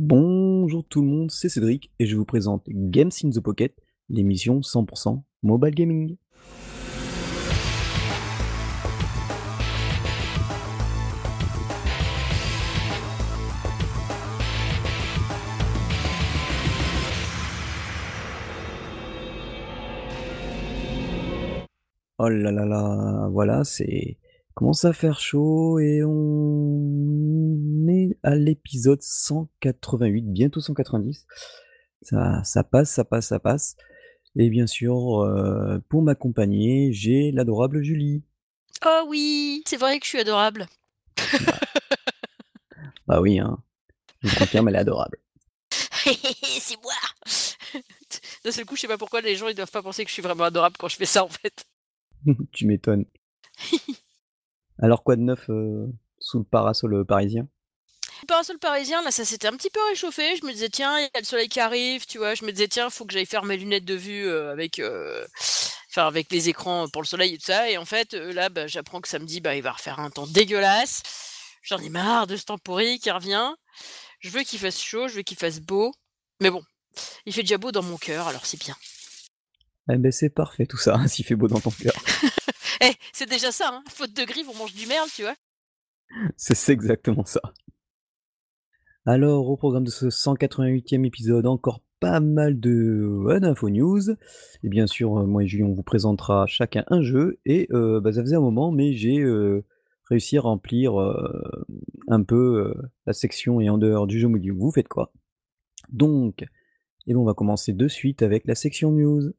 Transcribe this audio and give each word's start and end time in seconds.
Bonjour 0.00 0.84
tout 0.84 1.02
le 1.02 1.08
monde, 1.08 1.32
c'est 1.32 1.48
Cédric 1.48 1.90
et 1.98 2.06
je 2.06 2.14
vous 2.14 2.24
présente 2.24 2.62
Games 2.68 3.10
in 3.24 3.30
the 3.30 3.40
Pocket, 3.40 3.74
l'émission 4.08 4.60
100% 4.60 5.24
mobile 5.42 5.74
gaming. 5.74 6.16
Oh 22.18 22.28
là 22.28 22.52
là 22.52 22.64
là, 22.64 23.28
voilà, 23.32 23.64
c'est 23.64 24.16
commence 24.58 24.84
à 24.84 24.92
faire 24.92 25.20
chaud 25.20 25.78
et 25.78 26.02
on 26.04 27.86
est 27.88 28.18
à 28.24 28.34
l'épisode 28.34 29.00
188, 29.00 30.32
bientôt 30.32 30.58
190. 30.58 31.26
Ça, 32.02 32.42
ça 32.42 32.64
passe, 32.64 32.90
ça 32.90 33.04
passe, 33.04 33.28
ça 33.28 33.38
passe. 33.38 33.76
Et 34.34 34.50
bien 34.50 34.66
sûr, 34.66 35.20
euh, 35.20 35.78
pour 35.88 36.02
m'accompagner, 36.02 36.92
j'ai 36.92 37.30
l'adorable 37.30 37.84
Julie. 37.84 38.24
Oh 38.84 39.04
oui, 39.06 39.62
c'est 39.64 39.76
vrai 39.76 40.00
que 40.00 40.06
je 40.06 40.10
suis 40.10 40.18
adorable. 40.18 40.66
Bah 43.06 43.20
oui, 43.20 43.38
hein. 43.38 43.62
Je 44.22 44.36
confirme, 44.36 44.68
elle 44.68 44.74
est 44.74 44.80
adorable. 44.80 45.18
c'est 45.70 46.82
moi. 46.82 46.92
D'un 48.44 48.50
seul 48.50 48.64
coup, 48.64 48.74
je 48.74 48.80
sais 48.80 48.88
pas 48.88 48.98
pourquoi 48.98 49.20
les 49.20 49.36
gens 49.36 49.46
ils 49.46 49.54
doivent 49.54 49.70
pas 49.70 49.82
penser 49.82 50.02
que 50.02 50.08
je 50.08 50.14
suis 50.14 50.22
vraiment 50.22 50.44
adorable 50.44 50.76
quand 50.78 50.88
je 50.88 50.96
fais 50.96 51.06
ça 51.06 51.24
en 51.24 51.28
fait. 51.28 51.64
tu 52.52 52.66
m'étonnes. 52.66 53.04
Alors 54.80 55.02
quoi 55.02 55.16
de 55.16 55.22
neuf 55.22 55.48
euh, 55.50 55.86
sous 56.18 56.38
le 56.38 56.44
parasol 56.44 56.94
euh, 56.94 57.04
parisien? 57.04 57.48
Le 58.22 58.26
parasol 58.26 58.58
parisien, 58.58 59.02
là, 59.02 59.10
ça 59.10 59.24
s'était 59.24 59.46
un 59.46 59.56
petit 59.56 59.70
peu 59.70 59.80
réchauffé. 59.88 60.36
Je 60.36 60.44
me 60.44 60.52
disais, 60.52 60.68
tiens, 60.68 60.98
il 60.98 61.02
y 61.02 61.16
a 61.16 61.20
le 61.20 61.24
soleil 61.24 61.48
qui 61.48 61.60
arrive, 61.60 62.04
tu 62.06 62.18
vois. 62.18 62.34
Je 62.34 62.44
me 62.44 62.50
disais, 62.50 62.68
tiens, 62.68 62.90
faut 62.90 63.04
que 63.04 63.12
j'aille 63.12 63.26
faire 63.26 63.44
mes 63.44 63.56
lunettes 63.56 63.84
de 63.84 63.94
vue 63.94 64.26
euh, 64.26 64.50
avec, 64.50 64.80
enfin, 65.90 66.06
avec 66.06 66.30
les 66.32 66.48
écrans 66.48 66.88
pour 66.88 67.02
le 67.02 67.06
soleil 67.06 67.34
et 67.34 67.38
tout 67.38 67.44
ça. 67.44 67.70
Et 67.70 67.78
en 67.78 67.84
fait, 67.84 68.14
là, 68.14 68.48
bah, 68.48 68.66
j'apprends 68.66 69.00
que 69.00 69.08
samedi, 69.08 69.40
bah, 69.40 69.54
il 69.54 69.62
va 69.62 69.72
refaire 69.72 70.00
un 70.00 70.10
temps 70.10 70.26
dégueulasse. 70.26 71.02
J'en 71.62 71.78
ai 71.78 71.90
marre 71.90 72.26
de 72.26 72.36
ce 72.36 72.44
temps 72.44 72.58
pourri 72.58 72.98
qui 72.98 73.10
revient. 73.10 73.54
Je 74.20 74.30
veux 74.30 74.42
qu'il 74.42 74.58
fasse 74.58 74.80
chaud, 74.80 75.06
je 75.06 75.14
veux 75.14 75.22
qu'il 75.22 75.36
fasse 75.36 75.60
beau. 75.60 75.92
Mais 76.40 76.50
bon, 76.50 76.62
il 77.26 77.32
fait 77.32 77.42
déjà 77.42 77.58
beau 77.58 77.72
dans 77.72 77.82
mon 77.82 77.96
cœur, 77.96 78.26
alors 78.26 78.46
c'est 78.46 78.60
bien. 78.60 78.76
Eh 79.90 79.96
ben 79.96 80.12
c'est 80.12 80.30
parfait 80.30 80.66
tout 80.66 80.76
ça, 80.76 81.00
s'il 81.08 81.24
fait 81.24 81.34
beau 81.34 81.48
dans 81.48 81.60
ton 81.60 81.70
cœur. 81.70 81.94
Eh, 82.80 82.92
c'est 83.12 83.28
déjà 83.28 83.50
ça, 83.52 83.70
hein. 83.72 83.82
Faute 83.88 84.14
de 84.14 84.24
grive, 84.24 84.48
on 84.48 84.54
mange 84.54 84.74
du 84.74 84.86
merde, 84.86 85.08
tu 85.14 85.22
vois. 85.22 85.34
C'est 86.36 86.72
exactement 86.72 87.24
ça. 87.24 87.40
Alors, 89.06 89.48
au 89.48 89.56
programme 89.56 89.84
de 89.84 89.90
ce 89.90 90.06
188e 90.06 91.06
épisode, 91.06 91.46
encore 91.46 91.80
pas 92.00 92.20
mal 92.20 92.60
de 92.60 93.26
info 93.42 93.70
news. 93.70 94.10
Et 94.62 94.68
bien 94.68 94.86
sûr, 94.86 95.18
euh, 95.18 95.26
moi 95.26 95.42
et 95.42 95.46
Julien, 95.46 95.66
on 95.66 95.74
vous 95.74 95.82
présentera 95.82 96.46
chacun 96.46 96.84
un 96.88 97.02
jeu. 97.02 97.38
Et 97.44 97.68
euh, 97.72 98.00
bah, 98.00 98.12
ça 98.12 98.22
faisait 98.22 98.36
un 98.36 98.40
moment, 98.40 98.70
mais 98.70 98.92
j'ai 98.92 99.18
euh, 99.18 99.64
réussi 100.08 100.38
à 100.38 100.42
remplir 100.42 100.94
un 102.08 102.22
peu 102.22 102.74
la 103.06 103.12
section 103.12 103.60
et 103.60 103.68
en 103.68 103.78
dehors 103.78 104.06
du 104.06 104.18
jeu. 104.18 104.28
Vous 104.28 104.70
faites 104.70 104.88
quoi? 104.88 105.12
Donc, 105.90 106.44
et 107.06 107.14
bon, 107.14 107.22
on 107.22 107.24
va 107.24 107.34
commencer 107.34 107.72
de 107.72 107.88
suite 107.88 108.22
avec 108.22 108.46
la 108.46 108.54
section 108.54 108.90
news. 108.90 109.32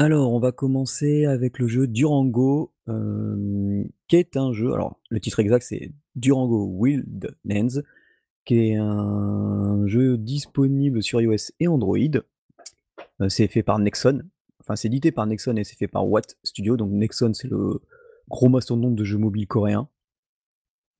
Alors, 0.00 0.32
on 0.32 0.38
va 0.38 0.52
commencer 0.52 1.24
avec 1.24 1.58
le 1.58 1.66
jeu 1.66 1.88
Durango, 1.88 2.72
qui 2.86 4.16
est 4.16 4.36
un 4.36 4.52
jeu 4.52 4.72
alors 4.72 5.00
le 5.10 5.18
titre 5.18 5.40
exact 5.40 5.64
c'est 5.64 5.90
Durango 6.14 6.66
Wildlands, 6.66 7.82
qui 8.44 8.60
est 8.60 8.76
un 8.76 9.82
jeu 9.88 10.16
disponible 10.16 11.02
sur 11.02 11.20
iOS 11.20 11.50
et 11.58 11.66
Android. 11.66 11.98
c'est 13.28 13.48
fait 13.48 13.64
par 13.64 13.80
Nexon, 13.80 14.22
enfin 14.60 14.76
c'est 14.76 14.86
édité 14.86 15.10
par 15.10 15.26
Nexon 15.26 15.56
et 15.56 15.64
c'est 15.64 15.76
fait 15.76 15.88
par 15.88 16.08
Watt 16.08 16.38
Studio, 16.44 16.76
donc 16.76 16.92
Nexon 16.92 17.34
c'est 17.34 17.48
le 17.48 17.82
gros 18.28 18.48
mastodonte 18.48 18.94
de 18.94 19.02
jeux 19.02 19.18
mobiles 19.18 19.48
coréens. 19.48 19.88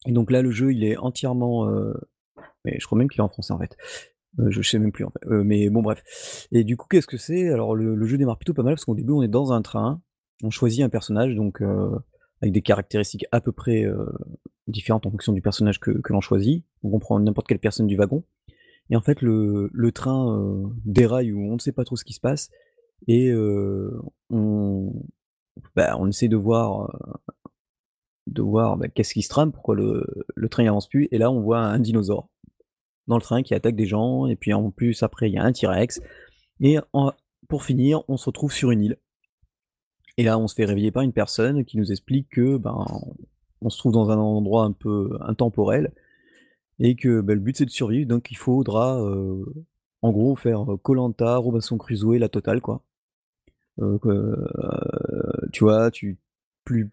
Et 0.07 0.13
donc 0.13 0.33
là 0.33 0.43
le 0.43 0.51
jeu 0.51 0.73
il 0.73 0.83
est 0.83 0.97
entièrement, 0.97 1.71
mais 2.65 2.81
je 2.81 2.85
crois 2.85 2.99
même 2.99 3.09
qu'il 3.09 3.21
est 3.21 3.23
en 3.23 3.29
français 3.29 3.53
en 3.53 3.61
fait. 3.61 3.77
Euh, 4.39 4.51
je 4.51 4.63
sais 4.63 4.79
même 4.79 4.93
plus 4.93 5.05
en 5.05 5.11
fait. 5.11 5.27
Euh, 5.27 5.43
mais 5.45 5.69
bon 5.71 5.83
bref. 5.83 6.03
Et 6.53 6.65
du 6.65 6.77
coup, 6.77 6.87
qu'est-ce 6.89 7.07
que 7.07 7.17
c'est? 7.17 7.49
Alors 7.51 7.75
le 7.75 8.07
jeu 8.07 8.19
démarre 8.19 8.39
plutôt 8.39 8.55
pas 8.55 8.63
mal 8.63 8.75
parce 8.75 8.85
qu'au 8.85 8.95
début 8.95 9.13
on 9.13 9.23
est 9.23 9.29
dans 9.29 9.53
un 9.53 9.63
train, 9.63 10.01
on 10.43 10.51
choisit 10.51 10.83
un 10.83 10.89
personnage 10.89 11.35
donc 11.35 11.61
euh, 11.61 11.91
avec 12.41 12.53
des 12.53 12.63
caractéristiques 12.63 13.27
à 13.33 13.41
peu 13.41 13.53
près, 13.53 13.85
différentes 14.69 15.07
en 15.07 15.11
fonction 15.11 15.33
du 15.33 15.43
personnage 15.43 15.81
que 15.81 16.13
l'on 16.13 16.21
choisit. 16.21 16.65
On 16.85 16.99
prend 16.99 17.19
n'importe 17.19 17.49
quelle 17.49 17.59
personne 17.59 17.87
du 17.87 17.97
wagon 17.97 18.25
et 18.91 18.97
en 18.97 19.03
fait 19.03 19.21
le 19.23 19.91
train, 19.93 20.71
déraille 20.85 21.33
ou 21.33 21.41
on 21.41 21.55
ne 21.55 21.59
sait 21.59 21.73
pas 21.73 21.85
trop 21.85 21.97
ce 21.97 22.05
qui 22.05 22.13
se 22.13 22.21
passe 22.21 22.51
et 23.09 23.33
on 24.31 24.93
bah, 25.75 25.97
on 25.99 26.09
essaie 26.09 26.29
de 26.29 26.37
voir, 26.37 26.97
de 28.29 28.43
voir, 28.43 28.77
bah, 28.77 28.87
qu'est-ce 28.87 29.15
qui 29.15 29.23
se 29.23 29.29
trame, 29.29 29.51
pourquoi 29.51 29.75
le 29.75 30.07
le 30.37 30.49
train 30.49 30.65
avance 30.67 30.89
plus 30.89 31.09
et 31.11 31.19
là 31.19 31.33
on 31.33 31.41
voit 31.41 31.59
un 31.59 31.81
dinosaure 31.81 32.29
dans 33.09 33.17
le 33.17 33.23
train 33.23 33.43
qui 33.43 33.55
attaque 33.55 33.75
des 33.75 33.87
gens, 33.87 34.27
et 34.27 34.37
puis 34.37 34.53
en 34.53 34.71
plus 34.71 35.03
après 35.03 35.29
il 35.29 35.35
y 35.35 35.39
a 35.39 35.45
un 35.45 35.53
T-Rex, 35.53 36.01
et 36.61 36.79
pour 37.49 37.65
finir 37.65 38.03
on 38.09 38.17
se 38.17 38.27
retrouve 38.27 38.53
sur 38.53 38.71
une 38.71 38.83
île. 38.83 38.99
Et 40.17 40.25
là 40.25 40.39
on 40.39 40.47
se 40.47 40.55
fait 40.55 40.65
réveiller 40.65 40.91
par 40.93 41.03
une 41.03 41.13
personne 41.13 41.65
qui 41.65 41.77
nous 41.79 41.91
explique 41.91 42.29
que 42.31 42.57
ben 42.57 42.87
on 43.61 43.71
se 43.71 43.79
trouve 43.79 43.93
dans 43.93 44.11
un 44.11 44.19
endroit 44.19 44.65
un 44.65 44.73
peu 44.73 45.19
intemporel, 45.21 45.93
et 46.79 46.95
que 46.95 47.21
ben, 47.21 47.35
le 47.35 47.41
but 47.41 47.57
c'est 47.57 47.65
de 47.65 47.71
survivre, 47.71 48.09
donc 48.09 48.31
il 48.31 48.37
faudra 48.37 49.03
euh, 49.03 49.45
en 50.03 50.13
gros 50.13 50.37
faire 50.37 50.65
Colanta, 50.83 51.37
Robinson 51.39 51.79
Crusoe, 51.79 52.19
la 52.19 52.29
totale 52.29 52.61
quoi. 52.61 52.85
Euh, 53.81 53.99
euh, 54.07 55.49
tu 55.53 55.65
vois, 55.65 55.91
tu 55.91 56.19
plus 56.65 56.91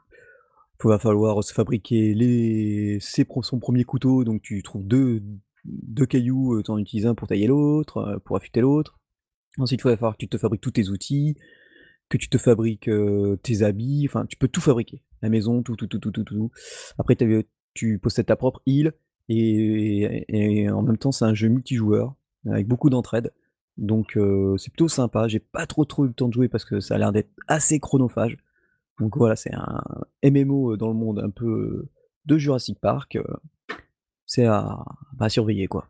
il 0.84 0.90
va 0.90 1.00
falloir 1.00 1.44
se 1.44 1.52
fabriquer 1.54 2.14
les, 2.14 3.00
son 3.00 3.60
premier 3.60 3.84
couteau, 3.84 4.24
donc 4.24 4.42
tu 4.42 4.62
trouves 4.62 4.86
deux, 4.86 5.24
deux 5.66 6.06
cailloux, 6.06 6.62
tu 6.64 6.72
en 6.72 6.78
utilises 6.78 7.08
un 7.08 7.16
pour 7.16 7.28
tailler 7.28 7.48
l'autre, 7.48 8.22
pour 8.26 8.38
affûter 8.38 8.62
l'autre. 8.62 9.00
Ensuite, 9.58 9.82
il 9.82 9.84
va 9.84 9.98
falloir 9.98 10.14
que 10.14 10.20
tu 10.20 10.28
te 10.28 10.38
fabriques 10.38 10.62
tous 10.62 10.72
tes 10.72 10.90
outils, 10.90 11.36
que 12.10 12.18
tu 12.18 12.30
te 12.30 12.38
fabriques 12.38 12.90
tes 13.44 13.62
habits, 13.64 14.06
enfin, 14.08 14.26
tu 14.26 14.38
peux 14.38 14.48
tout 14.48 14.62
fabriquer. 14.62 15.02
La 15.22 15.30
maison, 15.30 15.64
tout, 15.64 15.76
tout, 15.76 15.88
tout, 15.88 16.00
tout, 16.00 16.12
tout, 16.12 16.24
tout. 16.24 16.52
Après, 16.98 17.18
tu 17.74 18.00
possèdes 18.00 18.28
ta 18.28 18.36
propre 18.36 18.62
île, 18.66 18.94
et, 19.28 20.68
en 20.70 20.82
même 20.82 20.98
temps, 20.98 21.12
c'est 21.12 21.26
un 21.26 21.34
jeu 21.34 21.48
multijoueur, 21.48 22.16
avec 22.46 22.68
beaucoup 22.68 22.90
d'entraide. 22.90 23.32
Donc, 23.78 24.20
c'est 24.58 24.70
plutôt 24.72 24.88
sympa. 24.88 25.28
J'ai 25.28 25.40
pas 25.40 25.66
trop 25.66 25.86
trop 25.86 26.06
eu 26.06 26.10
le 26.10 26.14
temps 26.14 26.28
de 26.28 26.34
jouer 26.34 26.48
parce 26.48 26.66
que 26.66 26.80
ça 26.80 26.96
a 26.96 26.98
l'air 26.98 27.12
d'être 27.12 27.32
assez 27.48 27.80
chronophage. 27.80 28.38
Donc 29.00 29.18
voilà, 29.18 29.36
c'est 29.36 29.54
un 29.54 29.84
MMO 30.24 30.78
dans 30.78 30.88
le 30.88 30.94
monde 30.94 31.20
un 31.20 31.30
peu 31.30 31.90
de 32.26 32.38
Jurassic 32.38 32.80
Park 32.80 33.18
c'est 34.36 34.46
à, 34.46 34.84
bah, 35.14 35.30
surveiller 35.30 35.68
quoi. 35.68 35.88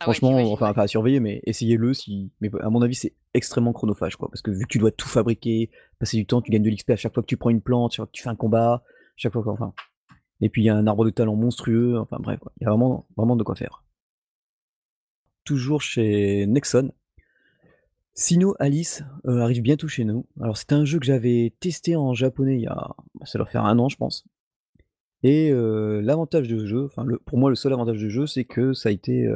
Ah 0.00 0.04
Franchement, 0.04 0.36
enfin 0.52 0.72
pas 0.72 0.82
à 0.82 0.86
surveiller, 0.86 1.18
mais 1.18 1.40
essayez-le 1.44 1.92
si. 1.92 2.30
Mais 2.40 2.50
à 2.60 2.70
mon 2.70 2.82
avis, 2.82 2.94
c'est 2.94 3.14
extrêmement 3.34 3.72
chronophage 3.72 4.16
quoi, 4.16 4.28
parce 4.28 4.42
que 4.42 4.52
vu 4.52 4.62
que 4.64 4.68
tu 4.68 4.78
dois 4.78 4.92
tout 4.92 5.08
fabriquer, 5.08 5.70
passer 5.98 6.16
du 6.16 6.24
temps, 6.24 6.40
tu 6.40 6.52
gagnes 6.52 6.62
de 6.62 6.70
l'XP 6.70 6.90
à 6.90 6.96
chaque 6.96 7.14
fois 7.14 7.22
que 7.22 7.28
tu 7.28 7.36
prends 7.36 7.50
une 7.50 7.60
plante, 7.60 7.92
chaque 7.92 8.04
fois 8.04 8.06
que 8.06 8.12
tu 8.12 8.22
fais 8.22 8.28
un 8.28 8.36
combat, 8.36 8.84
chaque 9.16 9.32
fois 9.32 9.42
enfin. 9.48 9.74
Et 10.40 10.48
puis 10.48 10.62
il 10.62 10.66
y 10.66 10.68
a 10.68 10.76
un 10.76 10.86
arbre 10.86 11.04
de 11.04 11.10
talent 11.10 11.34
monstrueux, 11.34 11.98
enfin 11.98 12.18
bref, 12.20 12.38
il 12.60 12.64
y 12.64 12.66
a 12.66 12.70
vraiment, 12.70 13.08
vraiment 13.16 13.34
de 13.34 13.42
quoi 13.42 13.56
faire. 13.56 13.82
Toujours 15.44 15.82
chez 15.82 16.46
Nexon. 16.46 16.92
Sino 18.14 18.54
Alice 18.60 19.02
euh, 19.26 19.40
arrive 19.40 19.62
bientôt 19.62 19.88
chez 19.88 20.04
nous. 20.04 20.26
Alors 20.40 20.56
c'est 20.56 20.72
un 20.72 20.84
jeu 20.84 21.00
que 21.00 21.06
j'avais 21.06 21.54
testé 21.58 21.96
en 21.96 22.14
japonais 22.14 22.56
il 22.56 22.62
y 22.62 22.66
a, 22.66 22.94
ça 23.24 23.38
doit 23.38 23.46
faire 23.46 23.64
un 23.64 23.78
an 23.80 23.88
je 23.88 23.96
pense. 23.96 24.24
Et 25.22 25.50
l'avantage 25.50 26.46
du 26.46 26.66
jeu, 26.66 26.84
enfin 26.84 27.04
pour 27.26 27.38
moi 27.38 27.50
le 27.50 27.56
seul 27.56 27.72
avantage 27.72 27.98
du 27.98 28.10
jeu, 28.10 28.26
c'est 28.26 28.44
que 28.44 28.72
ça 28.72 28.88
a 28.88 28.92
été, 28.92 29.28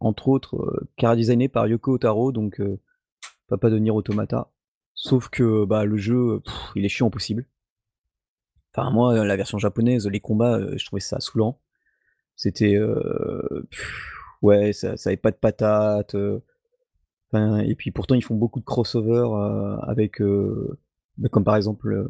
entre 0.00 0.28
autres, 0.28 0.86
car 0.96 1.16
designé 1.16 1.48
par 1.48 1.66
Yoko 1.66 1.94
Otaro, 1.94 2.32
donc 2.32 2.62
papa 3.48 3.70
de 3.70 3.78
Nier 3.78 3.90
Automata. 3.90 4.50
Sauf 4.94 5.28
que, 5.28 5.64
bah, 5.64 5.84
le 5.84 5.96
jeu, 5.96 6.40
il 6.74 6.84
est 6.84 6.88
chiant 6.88 7.10
possible. 7.10 7.46
Enfin 8.74 8.90
moi, 8.90 9.24
la 9.24 9.36
version 9.36 9.58
japonaise, 9.58 10.06
les 10.06 10.20
combats, 10.20 10.60
je 10.76 10.84
trouvais 10.84 11.00
ça 11.00 11.18
saoulant. 11.20 11.60
C'était, 12.36 12.78
ouais, 14.42 14.72
ça 14.72 14.96
ça 14.96 15.10
avait 15.10 15.16
pas 15.16 15.32
de 15.32 15.36
patates, 15.36 16.14
et 17.34 17.74
puis 17.76 17.90
pourtant 17.90 18.14
ils 18.14 18.22
font 18.22 18.36
beaucoup 18.36 18.60
de 18.60 18.64
crossover, 18.64 19.28
avec, 19.82 20.22
bah, 21.16 21.28
comme 21.28 21.44
par 21.44 21.56
exemple, 21.56 22.06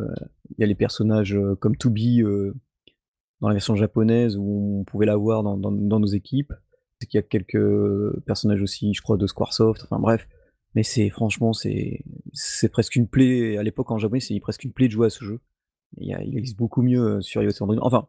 il 0.50 0.60
y 0.60 0.64
a 0.64 0.66
les 0.66 0.75
personnages, 0.75 1.38
comme 1.60 1.76
Toubi, 1.76 2.22
dans 3.40 3.49
la 3.49 3.55
version 3.55 3.76
japonaise 3.76 4.37
où 4.37 4.81
on 4.81 4.85
pouvait 4.85 5.06
l'avoir 5.06 5.43
dans, 5.43 5.56
dans, 5.56 6.00
nos 6.00 6.06
équipes. 6.06 6.52
C'est 7.00 7.06
qu'il 7.06 7.19
y 7.19 7.23
a 7.23 7.26
quelques 7.26 8.20
personnages 8.26 8.61
aussi, 8.62 8.93
je 8.94 9.02
crois, 9.02 9.17
de 9.17 9.26
Squaresoft. 9.26 9.85
Enfin 9.85 10.00
bref, 10.00 10.29
Mais 10.75 10.82
c'est 10.82 11.11
franchement, 11.11 11.52
c'est 11.52 12.02
presque 12.73 12.96
une 12.96 13.08
plaie 13.08 13.56
à 13.56 13.62
l'époque 13.62 13.90
en 13.90 13.99
japonais, 13.99 14.20
c'est 14.20 14.38
presque 14.40 14.64
une 14.64 14.73
plaie 14.73 14.88
de 14.88 14.93
jouer 14.93 15.06
à 15.06 15.11
ce 15.11 15.25
jeu. 15.25 15.40
Il 15.99 16.37
existe 16.37 16.58
beaucoup 16.58 16.82
mieux, 16.82 17.19
heu, 17.19 17.20
sur 17.23 17.43
iOS 17.43 17.50
et 17.50 17.62
Android. 17.62 17.79
Enfin, 17.81 18.08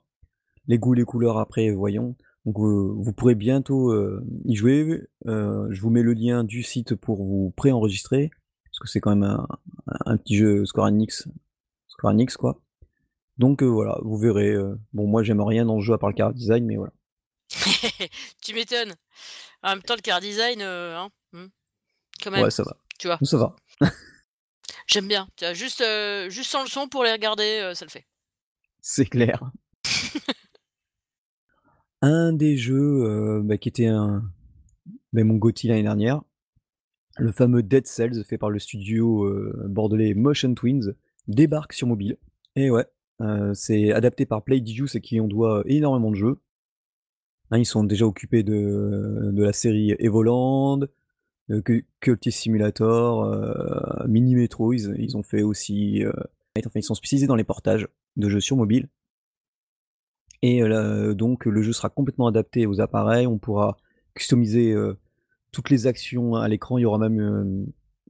les 0.68 0.78
goûts, 0.80 0.94
les 0.94 1.06
couleurs 1.06 1.38
après, 1.38 1.72
voyons. 1.72 2.16
Donc 2.46 2.60
heu, 2.60 2.94
vous 2.98 3.14
pourrez 3.14 3.36
bientôt, 3.36 3.92
heu, 3.94 4.24
y 4.46 4.56
jouer. 4.56 5.08
Je 5.26 5.82
vous 5.82 5.90
mets 5.90 6.04
le 6.04 6.14
lien 6.14 6.44
du 6.44 6.64
site 6.64 6.96
pour 6.96 7.24
vous 7.24 7.54
préenregistrer, 7.56 8.32
parce 8.66 8.80
que 8.80 8.88
c'est 8.88 9.00
quand 9.00 9.16
même 9.16 9.24
un 9.24 9.48
un 10.06 10.18
petit 10.18 10.36
jeu 10.36 10.66
Square 10.66 10.88
Enix 10.88 11.28
Square 11.88 12.14
Enix 12.14 12.38
quoi. 12.38 12.62
Donc 13.40 13.64
heu, 13.64 13.68
voilà, 13.68 13.98
vous 14.04 14.18
verrez, 14.18 14.52
heu, 14.52 14.78
bon 14.94 15.08
moi 15.08 15.24
j'aime 15.24 15.42
rien 15.42 15.66
dans 15.66 15.76
le 15.78 15.82
jeu 15.82 15.94
à 15.94 15.98
part 15.98 16.10
le 16.12 16.16
chara 16.18 16.34
design, 16.34 16.66
mais 16.66 16.76
voilà. 16.76 16.92
Tu 18.44 18.54
m'étonnes. 18.54 18.94
En 19.64 19.70
même 19.70 19.82
temps 19.82 19.96
le 19.96 20.02
chara 20.06 20.20
design, 20.20 20.62
heu, 20.62 20.94
hein, 20.96 21.10
mmh, 21.34 21.46
quand 22.22 22.32
Ouais, 22.32 22.42
même, 22.42 22.50
ça 22.52 22.64
va. 22.64 22.78
tu 23.00 23.08
vois? 23.08 23.18
Ça 23.24 23.38
va. 23.38 23.56
J'aime 24.88 25.08
bien, 25.08 25.28
tu 25.38 25.46
vois? 25.46 25.54
Juste, 25.54 25.84
juste 26.30 26.50
sans 26.52 26.64
le 26.64 26.70
son 26.70 26.88
pour 26.88 27.04
les 27.04 27.12
regarder, 27.12 27.72
ça 27.76 27.86
le 27.86 27.92
fait. 27.92 28.06
C'est 28.82 29.06
clair. 29.06 29.52
Un 32.02 32.34
des 32.34 32.58
jeux, 32.58 33.42
bah, 33.44 33.58
qui 33.58 33.70
était 33.70 33.88
un 33.88 34.24
beh, 35.12 35.24
mon 35.24 35.36
GOTY 35.36 35.68
l'année 35.68 35.84
dernière, 35.84 36.22
le 37.18 37.32
fameux 37.34 37.62
Dead 37.62 37.86
Cells 37.88 38.24
fait 38.24 38.38
par 38.38 38.50
le 38.50 38.60
studio, 38.60 39.30
bordelais 39.68 40.14
Motion 40.14 40.54
Twins, 40.54 40.96
débarque 41.28 41.74
sur 41.74 41.88
mobile. 41.88 42.18
Et 42.56 42.70
ouais, 42.70 42.86
heu, 43.22 43.54
c'est 43.54 43.92
adapté 43.92 44.26
par 44.26 44.44
Playdigious 44.44 44.96
à 44.96 45.00
qui 45.00 45.20
on 45.22 45.28
doit 45.28 45.64
énormément 45.66 46.12
de 46.12 46.16
jeux. 46.16 46.38
Hein, 47.52 47.58
ils 47.58 47.66
sont 47.66 47.84
déjà 47.84 48.06
occupés 48.06 48.44
de 48.44 49.32
de 49.34 49.44
la 49.44 49.54
série 49.54 49.96
Evoland, 50.00 50.82
Cu 51.66 51.88
Cultist 52.00 52.40
Simulator, 52.40 54.08
Mini 54.08 54.36
Metro, 54.36 54.72
ils 54.74 55.18
ont 55.18 55.24
fait 55.24 55.42
aussi, 55.42 56.04
enfin 56.58 56.70
ils 56.76 56.84
sont 56.84 56.94
spécialisés 56.94 57.28
dans 57.28 57.36
les 57.36 57.44
portages 57.44 57.88
de 58.18 58.30
jeux 58.30 58.40
sur 58.40 58.56
mobile. 58.56 58.88
Et 60.42 60.62
donc 61.16 61.46
le 61.46 61.62
jeu 61.64 61.74
sera 61.74 61.90
complètement 61.90 62.28
adapté 62.28 62.68
aux 62.68 62.82
appareils, 62.82 63.26
on 63.26 63.40
pourra 63.40 63.78
customiser, 64.14 64.76
toutes 65.52 65.72
les 65.72 65.88
actions 65.88 66.36
à 66.36 66.48
l'écran. 66.48 66.78
Il 66.78 66.84
y 66.84 66.86
aura 66.86 67.00
même, 67.00 67.66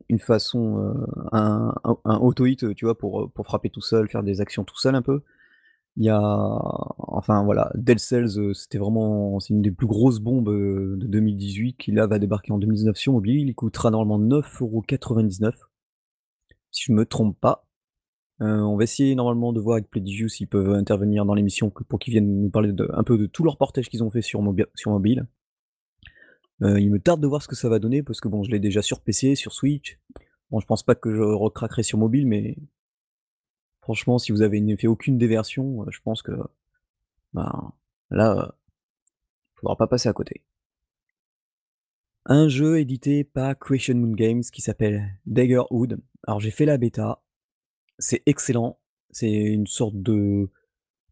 une 0.10 0.20
façon, 0.20 0.78
heu, 0.80 0.94
un 1.34 1.74
un 1.84 1.98
un 2.06 2.18
auto 2.20 2.46
hit, 2.46 2.74
tu 2.76 2.86
vois? 2.86 2.98
Pour, 2.98 3.32
frapper 3.46 3.70
tout 3.70 3.82
seul, 3.82 4.10
faire 4.10 4.24
des 4.24 4.42
actions 4.42 4.64
tout 4.66 4.78
seul 4.80 4.96
un 4.96 5.02
peu. 5.04 5.22
Il 5.98 6.06
y 6.06 6.10
a 6.10 6.20
enfin 7.00 7.44
voilà, 7.46 7.72
Dead 7.76 8.00
heu, 8.40 8.54
c'était 8.56 8.78
vraiment 8.80 9.40
c'est 9.42 9.54
une 9.54 9.62
des 9.64 9.72
plus 9.72 9.88
grosses 9.88 10.20
bombes, 10.22 10.50
heu, 10.50 10.96
de 11.00 11.08
2018 11.08 11.76
qui 11.78 11.92
là 11.94 12.08
va 12.08 12.20
débarquer 12.20 12.54
en 12.54 12.60
2019 12.60 12.98
sur 12.98 13.14
mobile. 13.14 13.48
Il 13.50 13.56
coûtera 13.56 13.92
normalement 13.92 14.20
9,99 14.20 15.56
€. 15.56 15.70
Si 16.74 16.86
je 16.88 16.94
me 16.94 17.06
trompe 17.06 17.38
pas. 17.40 17.66
On 18.42 18.78
va 18.78 18.84
essayer 18.84 19.16
normalement 19.16 19.54
de 19.54 19.62
voir 19.62 19.76
avec 19.78 19.90
Playdigious 19.92 20.30
s'ils 20.30 20.48
peuvent 20.50 20.72
intervenir 20.74 21.26
dans 21.26 21.36
l'émission 21.36 21.72
pour 21.72 22.00
qu'ils 22.00 22.14
viennent 22.14 22.44
nous 22.44 22.50
parler 22.52 22.74
un 22.94 23.04
peu 23.04 23.18
de 23.18 23.28
tous 23.28 23.44
leurs 23.44 23.58
portages 23.58 23.90
qu'ils 23.90 24.04
ont 24.04 24.12
fait 24.12 24.22
sur 24.24 24.42
mobile. 24.42 25.28
Heu, 26.62 26.80
il 26.80 26.90
me 26.92 27.00
tarde 27.00 27.22
de 27.22 27.28
voir 27.28 27.42
ce 27.42 27.48
que 27.48 27.56
ça 27.56 27.70
va 27.70 27.80
donner 27.80 28.04
parce 28.04 28.20
que 28.20 28.28
bon, 28.28 28.44
je 28.44 28.52
l'ai 28.52 28.60
déjà 28.60 28.82
sur 28.82 29.02
PC, 29.02 29.36
sur 29.36 29.54
Switch. 29.54 30.00
Bon, 30.52 30.60
je 30.60 30.66
pense 30.66 30.84
pas 30.84 30.96
que 30.96 31.14
je 31.16 31.22
recraquerai 31.22 31.84
sur 31.84 31.98
mobile, 31.98 32.28
mais 32.28 32.58
franchement, 33.82 34.18
si 34.18 34.32
vous 34.32 34.42
avez 34.42 34.62
fait 34.78 34.88
aucune 34.88 35.18
des 35.18 35.28
versions, 35.28 35.84
heu, 35.84 35.88
je 35.92 36.00
pense 36.02 36.22
que, 36.22 36.32
ben, 37.34 37.72
là, 38.10 38.36
heu, 38.36 38.52
faudra 39.56 39.76
pas 39.76 39.88
passer 39.88 40.10
à 40.10 40.14
côté. 40.14 40.44
Un 42.26 42.48
jeu 42.48 42.80
édité 42.80 43.24
par 43.24 43.58
Creation 43.58 43.96
Moon 43.96 44.14
Games 44.14 44.44
qui 44.44 44.62
s'appelle 44.62 45.18
Daggerhood. 45.26 46.00
Alors 46.28 46.40
j'ai 46.40 46.52
fait 46.52 46.66
la 46.66 46.78
bêta, 46.78 47.24
c'est 47.98 48.22
excellent, 48.26 48.80
c'est 49.10 49.32
une 49.32 49.68
sorte 49.68 49.96
de 49.96 50.50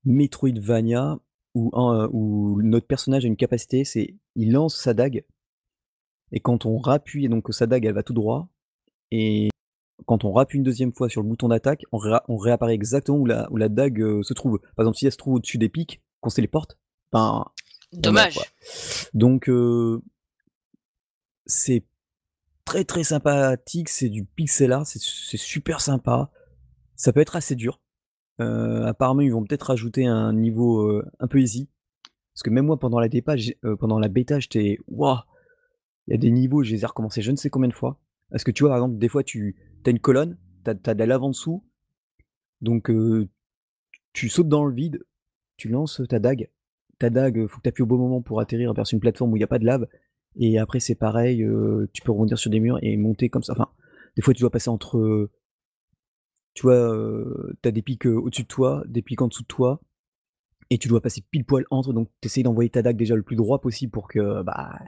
Metroidvania 0.06 1.20
où 1.56 1.72
où 1.74 2.62
notre 2.62 2.88
personnage 2.88 3.26
a 3.26 3.28
une 3.28 3.38
capacité, 3.38 3.84
c'est 3.84 4.16
il 4.36 4.52
lance 4.52 4.78
sa 4.80 4.94
dague 4.94 5.24
et 6.32 6.40
quand 6.40 6.66
on 6.66 6.78
rappuie 6.78 7.30
donc 7.30 7.48
sa 7.54 7.68
dague 7.68 7.86
elle 7.86 7.94
va 7.94 8.04
tout 8.04 8.14
droit 8.14 8.50
et 9.12 9.50
quand 10.06 10.24
on 10.26 10.32
rappuie 10.32 10.60
une 10.60 10.64
2e 10.64 10.94
fois 10.94 11.10
sur 11.10 11.22
le 11.22 11.28
bouton 11.28 11.48
d'attaque, 11.48 11.84
on 11.92 11.98
réa 11.98 12.24
on 12.28 12.38
réapparaît 12.38 12.76
exactement 12.76 13.18
où 13.18 13.26
la 13.26 13.52
où 13.52 13.58
la 13.58 13.68
dague, 13.68 14.00
heu, 14.00 14.24
se 14.24 14.34
trouve. 14.34 14.60
Par 14.76 14.84
exemple, 14.84 14.98
si 14.98 15.06
elle 15.06 15.12
se 15.12 15.18
trouve 15.18 15.36
au-dessus 15.36 15.58
des 15.58 15.70
pics, 15.70 16.02
qu'on 16.22 16.30
se 16.30 16.36
téléporte, 16.36 16.78
ben, 17.12 17.46
on 17.94 18.12
meurt 18.12 18.34
quoi. 18.34 18.44
Dommage. 18.44 18.54
Donc 19.14 19.50
heu 19.50 20.02
c'est 21.46 21.84
très, 22.66 22.84
très 22.84 23.04
sympathique, 23.04 23.90
c'est 23.90 24.10
du 24.10 24.26
pixel 24.26 24.72
art, 24.72 24.86
c'est 24.86 25.00
super 25.00 25.82
sympa. 25.82 26.30
Ça 26.96 27.14
peut 27.14 27.22
être 27.22 27.36
assez 27.36 27.56
dur. 27.56 27.80
Heu, 28.40 28.86
apparemment, 28.86 29.22
ils 29.22 29.32
vont 29.32 29.44
peut-être 29.44 29.68
rajouter 29.68 30.06
un 30.06 30.34
niveau, 30.34 30.82
heu, 30.90 31.06
un 31.20 31.28
peu 31.28 31.40
easy. 31.40 31.70
Parce 32.34 32.44
que 32.44 32.50
même 32.50 32.66
moi 32.66 32.78
pendant 32.78 33.00
la 33.00 33.10
dépa 33.10 33.36
pendant 33.80 33.98
la 34.00 34.10
bêta, 34.10 34.40
j'étais: 34.40 34.78
«Waouh!» 34.88 35.20
Il 36.08 36.12
y 36.12 36.14
a 36.14 36.18
des 36.18 36.32
niveaux, 36.32 36.64
je 36.64 36.72
les 36.72 36.84
ai 36.84 36.86
recommencés 36.86 37.22
je 37.22 37.32
ne 37.32 37.36
sais 37.36 37.50
combien 37.50 37.70
de 37.70 37.74
fois. 37.74 38.00
Parce 38.30 38.44
que 38.44 38.52
tu 38.52 38.64
vois, 38.64 38.72
par 38.72 38.78
exemple, 38.78 38.98
des 38.98 39.10
fois 39.10 39.24
tu 39.24 39.56
as 39.86 39.90
une 39.90 40.00
colonne, 40.00 40.38
tu 40.66 40.72
as 40.72 40.94
de 40.94 41.00
la 41.00 41.06
lave 41.06 41.24
en 41.24 41.30
dessous, 41.30 41.64
donc 42.62 42.90
heu, 42.90 43.30
tu 44.14 44.30
sautes 44.30 44.50
dans 44.50 44.66
le 44.66 44.74
vide, 44.74 45.04
tu 45.58 45.70
lances 45.70 46.02
ta 46.10 46.20
dague. 46.20 46.50
Ta 47.00 47.10
dague, 47.10 47.46
faut 47.48 47.58
que 47.58 47.64
tu 47.64 47.70
appuies 47.70 47.84
au 47.84 47.88
bon 47.88 47.98
moment 47.98 48.22
pour 48.22 48.40
atterrir 48.40 48.74
vers 48.74 48.86
une 48.92 49.00
plateforme 49.00 49.32
où 49.34 49.38
il 49.38 49.42
y 49.42 49.44
a 49.44 49.48
pas 49.48 49.60
de 49.60 49.66
lave 49.66 49.88
et 50.36 50.58
après 50.60 50.80
c'est 50.80 50.96
pareil, 50.96 51.44
heu, 51.44 51.90
tu 51.94 52.02
peux 52.02 52.12
rebondir 52.12 52.38
sur 52.38 52.50
des 52.52 52.60
murs 52.60 52.80
et 52.82 52.98
monter 52.98 53.30
comme 53.30 53.44
ça. 53.44 53.54
Enfin, 53.54 53.70
des 54.16 54.22
fois 54.22 54.34
tu 54.34 54.42
dois 54.42 54.50
passer 54.52 54.70
entre, 54.70 55.30
tu 56.54 56.64
vois, 56.64 56.76
heu, 56.76 57.56
tu 57.62 57.70
as 57.70 57.72
des 57.72 57.82
pics, 57.82 58.06
au-dessus 58.06 58.44
de 58.44 58.48
toi, 58.48 58.84
des 58.88 59.02
pics 59.02 59.22
en 59.22 59.28
dessous 59.28 59.44
de 59.44 59.48
toi 59.48 59.82
et 60.70 60.78
tu 60.78 60.88
dois 60.88 61.02
passer 61.02 61.22
pile 61.32 61.46
poil 61.46 61.66
entre, 61.70 61.94
donc 61.94 62.10
tu 62.22 62.28
essayes 62.28 62.44
d'envoyer 62.44 62.70
ta 62.70 62.82
dague 62.82 62.98
déjà 62.98 63.16
le 63.16 63.24
plus 63.24 63.36
droit 63.36 63.62
possible 63.62 63.92
pour 63.92 64.08
que, 64.08 64.42
bah, 64.44 64.80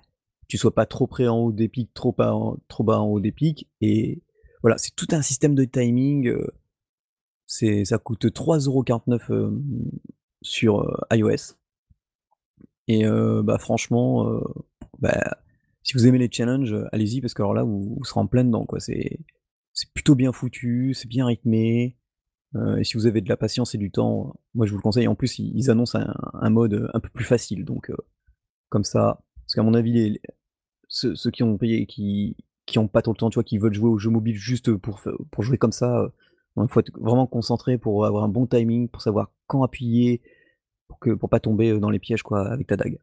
tu 0.50 0.58
sois 0.58 0.74
pas 0.76 0.86
trop 0.86 1.08
près 1.08 1.28
en 1.30 1.38
haut 1.38 1.52
des 1.54 1.70
pics, 1.70 1.94
trop 1.94 2.12
bas 2.12 2.34
en 2.34 3.06
haut 3.06 3.20
des 3.22 3.32
pics 3.32 3.70
et 3.82 4.22
voilà, 4.62 4.78
c'est 4.78 4.94
tout 4.96 5.08
un 5.12 5.22
système 5.22 5.56
de 5.56 5.64
timing, 5.64 6.28
heu, 6.28 6.48
c'est 7.48 7.86
ça 7.86 7.98
coûte 8.00 8.34
3,49 8.34 9.30
€, 9.30 9.34
hem, 9.34 9.64
sur, 10.42 10.82
heu, 10.82 10.98
iOS. 11.14 11.56
Et 12.88 13.06
bah, 13.44 13.60
franchement, 13.60 14.42
bah, 15.00 15.38
si 15.84 15.94
vous 15.94 16.08
aimez 16.08 16.18
les 16.18 16.30
challenges, 16.32 16.76
allez-y 16.92 17.22
parce 17.22 17.34
que 17.36 17.42
alors 17.44 17.54
là, 17.54 17.64
vous 17.64 17.96
vous 17.98 18.04
serez 18.04 18.20
en 18.20 18.28
plein 18.28 18.44
dedans, 18.44 18.66
quoi. 18.66 18.80
C'est 18.80 19.20
c'est 19.74 19.92
plutôt 19.94 20.16
bien 20.16 20.32
foutu, 20.34 20.94
c'est 20.96 21.08
bien 21.08 21.28
rythmé, 21.28 21.96
et 22.80 22.84
si 22.84 22.96
vous 22.98 23.06
avez 23.06 23.22
de 23.22 23.30
la 23.30 23.38
patience 23.38 23.76
et 23.76 23.78
du 23.78 23.92
temps, 23.92 24.36
moi 24.56 24.66
je 24.66 24.72
vous 24.72 24.78
le 24.78 24.82
conseille. 24.82 25.08
En 25.08 25.16
plus, 25.16 25.38
ils 25.40 25.70
annoncent 25.70 26.00
un 26.00 26.16
un 26.34 26.50
mode, 26.50 26.90
un 26.94 27.00
peu 27.00 27.10
plus 27.10 27.26
facile 27.26 27.64
donc 27.66 27.92
comme 28.70 28.84
ça 28.84 29.22
parce 29.46 29.56
qu'à 29.56 29.64
mon 29.64 29.74
avis, 29.76 29.94
les 29.94 30.22
ceux 30.90 31.32
qui 31.32 31.44
ont 31.44 31.58
payé 31.58 31.86
qui 31.86 32.36
qui 32.66 32.80
pas 32.88 33.02
trop 33.02 33.14
le 33.14 33.18
temps, 33.18 33.30
tu 33.30 33.36
vois, 33.36 33.44
qui 33.44 33.58
veulent 33.58 33.74
jouer 33.74 33.90
aux 33.90 33.98
jeux 33.98 34.10
mobiles 34.10 34.36
juste 34.36 34.76
pour 34.76 35.02
pour 35.32 35.44
jouer 35.44 35.58
comme 35.58 35.72
ça, 35.72 36.12
bon, 36.56 36.66
il 36.66 36.70
faut 36.70 36.80
être 36.82 36.92
vraiment 37.00 37.28
concentré 37.28 37.78
pour 37.78 38.06
avoir 38.06 38.24
un 38.24 38.30
bon 38.30 38.46
timing, 38.48 38.90
pour 38.90 39.02
savoir 39.02 39.32
quand 39.48 39.64
appuyer, 39.64 40.22
pour 40.88 41.00
que 41.00 41.12
pour 41.12 41.30
pas 41.30 41.40
tomber, 41.40 41.72
heu, 41.72 41.80
dans 41.80 41.90
les 41.90 42.00
pièges, 42.00 42.24
quoi, 42.24 42.48
avec 42.50 42.68
ta 42.68 42.78
dague. 42.78 43.00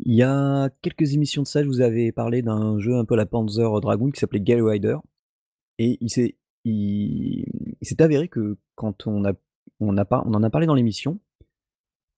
Il 0.00 0.14
y 0.14 0.22
a 0.22 0.70
quelques 0.82 1.14
émissions 1.14 1.42
de 1.42 1.46
ça, 1.46 1.62
je 1.62 1.68
vous 1.68 1.80
avais 1.80 2.12
parlé 2.12 2.42
d'un 2.42 2.78
jeu 2.80 2.96
un 2.96 3.04
peu 3.04 3.16
la 3.16 3.26
Panzer 3.26 3.80
Dragoon 3.80 4.10
qui 4.10 4.20
s'appelait 4.20 4.40
Gale 4.40 4.62
Rider 4.62 4.96
et 5.78 5.98
il 6.00 6.10
s'est 6.10 6.36
il 6.64 7.46
il 7.80 7.86
s'est 7.86 8.02
avéré 8.02 8.28
que 8.28 8.56
quand 8.74 9.06
on 9.06 9.24
a 9.24 9.32
on 9.80 9.96
on 9.96 10.34
en 10.34 10.42
a 10.42 10.50
parlé 10.50 10.66
dans 10.66 10.74
l'émission, 10.74 11.20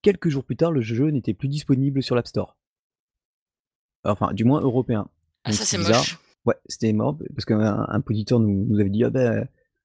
quelques 0.02 0.28
jours 0.28 0.44
plus 0.44 0.56
tard, 0.56 0.72
le 0.72 0.80
jeu 0.80 1.10
n'était 1.10 1.34
plus 1.34 1.48
disponible 1.48 2.02
sur 2.02 2.14
l'App 2.14 2.26
Store. 2.26 2.56
Enfin, 4.06 4.32
du 4.32 4.44
moins 4.44 4.60
européen, 4.60 5.08
Ah 5.44 5.50
donc 5.50 5.58
ça, 5.58 5.64
c'est 5.64 5.78
moche. 5.78 6.18
Ouais, 6.44 6.54
c'était 6.66 6.92
mort 6.92 7.18
parce 7.34 7.44
qu'un 7.44 7.86
un 7.88 8.00
poditeur 8.00 8.38
nous 8.38 8.66
nous 8.66 8.78
avait 8.78 8.90
dit: 8.90 9.02
«Ah 9.04 9.10
bah, 9.10 9.44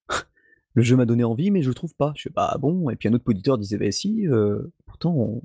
le 0.73 0.83
jeu 0.83 0.95
m'a 0.95 1.05
donné 1.05 1.23
envie, 1.23 1.49
mais 1.51 1.61
je 1.63 1.69
le 1.69 1.73
trouve 1.73 1.95
pas». 1.95 2.13
Je 2.15 2.23
fais: 2.23 2.29
«Bah 2.29 2.57
bon?» 2.59 2.89
et 2.89 2.95
puis 2.95 3.09
un 3.09 3.13
autre 3.13 3.23
poditeur 3.23 3.57
disait: 3.57 3.77
«Beh 3.77 3.91
si, 3.91 4.27
heu, 4.27 4.71
pourtant 4.85 5.15
on 5.15 5.41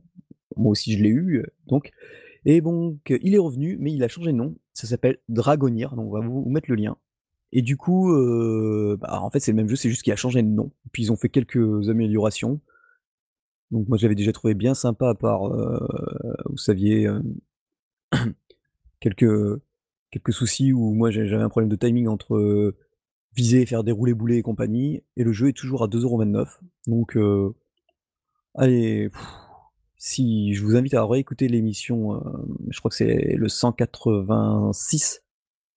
moi 0.56 0.70
aussi 0.70 0.92
je 0.92 1.02
l'ai 1.02 1.08
eu, 1.10 1.38
heu», 1.38 1.46
donc 1.66 1.90
et 2.44 2.60
donc 2.60 2.98
il 3.08 3.34
est 3.34 3.38
revenu, 3.38 3.76
mais 3.80 3.92
il 3.92 4.02
a 4.04 4.08
changé 4.08 4.32
de 4.32 4.36
nom. 4.36 4.54
Ça 4.72 4.86
s'appelle 4.86 5.18
Dragonir, 5.28 5.96
donc 5.96 6.08
on 6.08 6.12
va 6.12 6.20
vous 6.20 6.42
vous 6.44 6.50
mettre 6.50 6.70
le 6.70 6.76
lien 6.76 6.96
et 7.52 7.62
du 7.62 7.76
coup, 7.76 8.12
heu, 8.12 8.98
bah, 9.00 9.20
en 9.22 9.30
fait, 9.30 9.40
c'est 9.40 9.52
le 9.52 9.56
même 9.56 9.68
jeu, 9.68 9.76
c'est 9.76 9.88
juste 9.88 10.02
qu'il 10.02 10.12
a 10.12 10.16
changé 10.16 10.42
de 10.42 10.48
nom. 10.48 10.72
Puis 10.92 11.04
ils 11.04 11.12
ont 11.12 11.16
fait 11.16 11.28
quelques 11.28 11.88
améliorations. 11.88 12.60
Donc 13.70 13.88
moi, 13.88 13.98
je 13.98 14.02
l'avais 14.02 14.14
déjà 14.14 14.32
trouvé 14.32 14.54
bien 14.54 14.74
sympa 14.74 15.14
par, 15.14 15.48
heu, 15.48 15.80
vous 16.46 16.56
saviez, 16.56 17.08
quelques, 19.00 19.24
heu, 19.24 19.62
quelques 20.10 20.32
soucis 20.32 20.72
où 20.72 20.92
moi 20.94 21.10
j'a 21.10 21.26
j'avais 21.26 21.42
un 21.44 21.48
problème 21.48 21.70
de 21.70 21.76
timing 21.76 22.08
entre, 22.08 22.74
viser, 23.36 23.66
faire 23.66 23.84
des 23.84 23.92
roulés 23.92 24.14
boulés 24.14 24.38
et 24.38 24.42
compagnie 24.42 25.02
et 25.16 25.24
le 25.24 25.32
jeu 25.32 25.48
est 25.48 25.52
toujours 25.56 25.82
à 25.84 25.88
2,29 25.88 26.46
€ 26.46 26.60
donc 26.88 27.16
heu 27.16 27.54
allez, 28.54 29.10
si 29.96 30.54
je 30.54 30.64
vous 30.64 30.76
invite 30.76 30.94
à 30.94 31.04
réécouter 31.06 31.48
l'émission, 31.48 32.16
hem, 32.20 32.56
je 32.70 32.78
crois 32.78 32.90
que 32.90 32.96
c'est 32.96 33.34
le 33.36 33.48
186. 33.48 35.22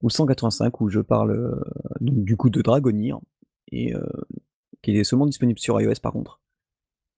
ou 0.02 0.10
185 0.10 0.82
où 0.82 0.90
je 0.90 1.02
parle, 1.02 1.32
heu, 1.32 1.62
donc 2.02 2.24
du 2.26 2.38
coup 2.38 2.50
de 2.50 2.62
Dragonir 2.62 3.20
et 3.72 3.94
qui 4.82 4.98
est 4.98 5.04
seulement 5.04 5.26
disponible 5.28 5.60
sur 5.60 5.80
iOS 5.82 5.96
par 6.02 6.14
contre 6.14 6.42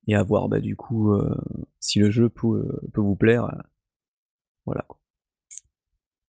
et 0.08 0.16
à 0.16 0.24
voir, 0.24 0.50
bah, 0.50 0.60
du 0.62 0.76
coup, 0.76 1.14
si 1.80 2.00
le 2.00 2.12
jeu 2.12 2.30
peut, 2.30 2.68
peut 2.94 3.02
vous 3.02 3.16
plaire, 3.16 3.52
voilà 4.66 4.84
quoi. 4.88 5.01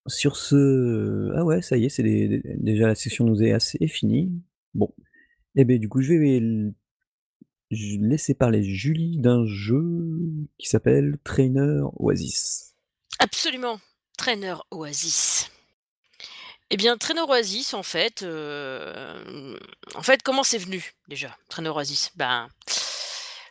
Sur 0.06 0.37
ce 0.37 1.30
ah 1.37 1.44
ouais, 1.44 1.62
ça 1.62 1.76
y 1.76 1.85
est, 1.85 1.88
c'est 1.88 2.02
dé 2.02 2.28
dé 2.28 2.42
déjà 2.59 2.87
la 2.87 2.94
session 2.94 3.25
nous 3.25 3.42
est 3.42 3.52
assez 3.52 3.87
finie. 3.87 4.32
Bon 4.75 4.92
et 5.54 5.64
beh, 5.64 5.78
du 5.78 5.88
coup, 5.88 6.00
je 6.00 6.14
vais 6.14 6.40
laisser 7.71 8.35
parler 8.35 8.62
Julie 8.62 9.18
d'un 9.18 9.44
jeu 9.47 9.82
qui 10.59 10.68
s'appelle 10.68 11.18
Trainer 11.25 11.82
Oasis. 11.97 12.75
Absolument, 13.18 13.78
Trainer 14.16 14.54
Oasis. 14.71 15.50
Et 16.71 16.78
bien, 16.78 16.97
Trainer 16.97 17.21
Oasis, 17.28 17.75
en 17.75 17.82
fait, 17.82 18.23
hem, 18.23 19.59
en 19.94 20.02
fait, 20.02 20.23
comment 20.23 20.42
c'est 20.42 20.56
venu 20.56 20.94
déjà, 21.09 21.37
Trainer 21.50 21.68
Oasis? 21.68 22.11
Ben, 22.16 22.49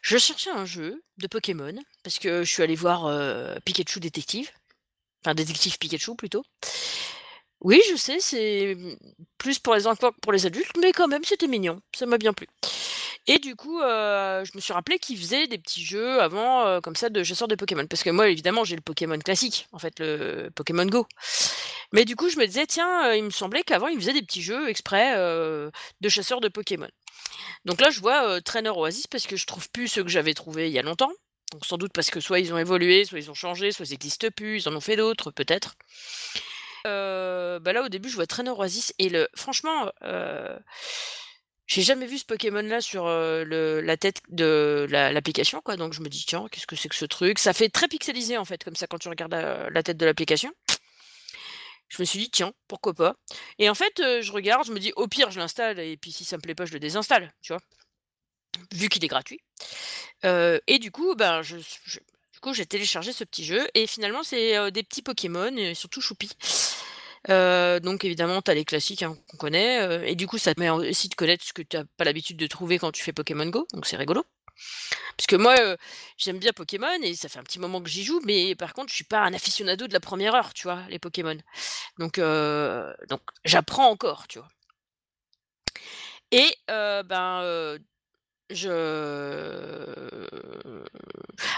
je 0.01 0.17
cherchais 0.17 0.49
un 0.49 0.65
jeu 0.65 1.03
de 1.19 1.27
Pokémon 1.27 1.75
parce 2.03 2.17
que 2.17 2.43
je 2.43 2.51
suis 2.51 2.63
allée 2.63 2.75
voir, 2.75 3.07
heu, 3.07 3.59
Pikachu 3.63 3.99
Détective, 3.99 4.49
enfin 5.23 5.33
Détective 5.35 5.77
Pikachu 5.79 6.15
plutôt. 6.15 6.43
Oui, 7.63 7.79
je 7.91 7.95
sais, 7.95 8.19
c'est, 8.19 8.75
plus 9.37 9.59
pour 9.59 9.75
les 9.75 9.85
enfants 9.85 10.11
pour 10.23 10.31
les 10.31 10.47
adultes, 10.47 10.75
mais 10.81 10.91
quand 10.93 11.07
même, 11.07 11.23
c'était 11.23 11.47
mignon, 11.47 11.79
ça 11.95 12.07
m'a 12.07 12.17
bien 12.17 12.33
plu. 12.33 12.47
Et 13.27 13.39
du 13.39 13.55
coup, 13.55 13.79
heu, 13.81 14.43
je 14.45 14.51
me 14.55 14.61
suis 14.61 14.73
rappelé 14.73 14.99
qu'ils 14.99 15.17
faisaient 15.17 15.47
des 15.47 15.59
petits 15.59 15.85
jeux 15.85 16.21
avant, 16.21 16.67
heu, 16.67 16.81
comme 16.81 16.95
ça 16.95 17.09
de 17.09 17.23
chasseurs 17.23 17.47
de 17.47 17.55
Pokémon. 17.55 17.85
Parce 17.87 18.03
que 18.03 18.09
moi, 18.11 18.29
évidemment, 18.29 18.63
j'ai 18.65 18.75
le 18.75 18.81
Pokémon 18.81 19.19
classique, 19.19 19.67
en 19.73 19.79
fait, 19.79 19.99
le 19.99 20.49
Pokémon 20.55 20.85
Go. 20.87 21.07
Mais 21.93 22.05
du 22.05 22.15
coup, 22.15 22.29
je 22.29 22.37
me 22.39 22.47
disais: 22.47 22.67
«Tiens, 22.67 23.11
heu, 23.11 23.17
il 23.17 23.23
me 23.25 23.29
semblait 23.31 23.63
qu'avant, 23.63 23.87
ils 23.89 23.99
faisaient 23.99 24.13
des 24.13 24.23
petits 24.23 24.41
jeux 24.43 24.69
exprès, 24.69 25.15
de 26.01 26.09
chasseurs 26.09 26.41
de 26.41 26.49
Pokémon». 26.49 26.89
Donc 27.65 27.81
là, 27.81 27.89
je 27.91 27.99
vois, 28.01 28.41
Trainer 28.41 28.71
Oasis 28.71 29.07
parce 29.07 29.27
que 29.27 29.35
je 29.37 29.45
trouve 29.47 29.69
plus 29.71 29.87
ceux 29.87 30.03
que 30.03 30.09
j'avais 30.09 30.33
trouvés 30.35 30.67
il 30.69 30.73
y 30.73 30.79
a 30.79 30.83
longtemps. 30.83 31.11
Donc 31.51 31.65
sans 31.65 31.77
doute 31.77 31.91
parce 31.93 32.09
que 32.09 32.19
soit 32.21 32.39
ils 32.39 32.53
ont 32.53 32.57
évolué, 32.57 33.05
soit 33.05 33.19
ils 33.19 33.29
ont 33.29 33.33
changé, 33.35 33.71
soit 33.71 33.85
ils 33.89 33.93
existent 33.93 34.27
plus, 34.35 34.63
ils 34.63 34.69
en 34.69 34.75
ont 34.75 34.81
fait 34.81 34.95
d'autres 34.95 35.31
peut-être. 35.31 35.75
Heu, 36.85 37.59
bah, 37.59 37.73
là, 37.73 37.83
au 37.83 37.89
début, 37.89 38.09
je 38.09 38.15
vois 38.15 38.25
Trainer 38.27 38.51
Oasis 38.51 38.93
et 38.99 39.09
le 39.09 39.27
franchement, 39.35 39.91
heu, 40.03 40.57
j'ai 41.67 41.81
jamais 41.83 42.05
vu 42.05 42.17
ce 42.17 42.25
Pokémon-là 42.25 42.81
sur, 42.81 43.05
le 43.05 43.81
la 43.81 43.97
tête 43.97 44.21
de 44.29 44.87
la 44.89 45.11
l'application, 45.11 45.61
quoi. 45.61 45.77
Donc 45.77 45.93
je 45.93 46.01
me 46.01 46.09
dis: 46.09 46.23
«Tiens, 46.27 46.47
qu'est-ce 46.51 46.67
que 46.67 46.75
c'est 46.75 46.89
que 46.89 46.95
ce 46.95 47.05
truc?» 47.05 47.39
ça 47.39 47.53
fait 47.53 47.69
très 47.69 47.87
pixelisé, 47.87 48.37
en 48.37 48.45
fait, 48.45 48.63
comme 48.63 48.75
ça, 48.75 48.87
quand 48.87 48.97
tu 48.99 49.09
regardes, 49.09 49.33
heu, 49.33 49.69
la 49.69 49.83
tête 49.83 49.97
de 49.97 50.05
l'application. 50.05 50.51
Je 51.89 52.01
me 52.01 52.05
suis 52.05 52.19
dit: 52.19 52.29
«Tiens, 52.29 52.53
pourquoi 52.67 52.93
pas?» 52.93 53.15
et 53.59 53.69
en 53.69 53.75
fait, 53.75 53.93
je 54.21 54.31
regarde, 54.31 54.65
je 54.65 54.71
me 54.71 54.79
dis: 54.79 54.93
«Au 54.95 55.07
pire, 55.07 55.29
je 55.31 55.39
l'installe 55.39 55.79
et 55.79 55.97
puis 55.97 56.11
si 56.11 56.23
ça 56.25 56.37
me 56.37 56.41
plaît 56.41 56.55
pas, 56.55 56.65
je 56.65 56.73
le 56.73 56.79
désinstalle», 56.79 57.31
tu 57.41 57.53
vois? 57.53 57.61
Vu 58.73 58.89
qu'il 58.89 59.03
est 59.03 59.07
gratuit. 59.07 59.41
Et 60.23 60.79
du 60.79 60.91
coup, 60.91 61.15
ben, 61.15 61.41
du 61.41 62.39
coup, 62.41 62.53
j'ai 62.53 62.65
téléchargé 62.65 63.13
ce 63.13 63.23
petit 63.23 63.45
jeu 63.45 63.67
et 63.73 63.87
finalement, 63.87 64.23
c'est, 64.23 64.71
des 64.71 64.83
petits 64.83 65.01
Pokémon 65.01 65.55
et 65.57 65.71
ils 65.71 65.75
sont 65.75 65.87
tout 65.87 66.01
choupis. 66.01 66.31
Heu, 67.29 67.79
donc 67.79 68.03
évidemment, 68.03 68.41
tu 68.41 68.49
as 68.49 68.55
les 68.55 68.65
classiques, 68.65 69.03
hein, 69.03 69.15
qu'on 69.29 69.37
connaît, 69.37 70.09
et 70.09 70.15
du 70.15 70.25
coup, 70.27 70.37
ça 70.39 70.55
te 70.55 70.59
met 70.59 70.69
en 70.69 70.77
aussi 70.77 71.07
de 71.07 71.15
connaître 71.15 71.43
ce 71.45 71.53
que 71.53 71.61
tu 71.61 71.77
as 71.77 71.85
pas 71.97 72.03
l'habitude 72.03 72.37
de 72.37 72.47
trouver 72.47 72.79
quand 72.79 72.91
tu 72.91 73.03
fais 73.03 73.13
Pokémon 73.13 73.45
Go, 73.45 73.67
donc 73.73 73.85
c'est 73.85 73.95
rigolo. 73.97 74.23
Parce 75.17 75.27
que 75.27 75.35
moi, 75.35 75.55
j'aime 76.17 76.39
bien 76.39 76.51
Pokémon 76.51 76.87
et 77.03 77.13
ça 77.13 77.29
fait 77.29 77.39
un 77.39 77.43
petit 77.43 77.59
moment 77.59 77.81
que 77.81 77.89
j'y 77.89 78.03
joue, 78.03 78.21
mais 78.25 78.55
par 78.55 78.73
contre, 78.73 78.89
je 78.89 78.95
suis 78.95 79.03
pas 79.03 79.19
un 79.19 79.33
aficionado 79.33 79.87
de 79.87 79.93
la 79.93 79.99
1re 79.99 80.33
heure, 80.33 80.53
tu 80.53 80.63
vois? 80.63 80.81
Les 80.89 80.99
Pokémon. 80.99 81.37
Donc 81.99 82.19
donc 82.19 83.21
j'apprends 83.45 83.89
encore, 83.89 84.27
tu 84.27 84.39
vois? 84.39 84.49
Et 86.31 86.55
ben, 86.67 87.77
je 88.53 88.69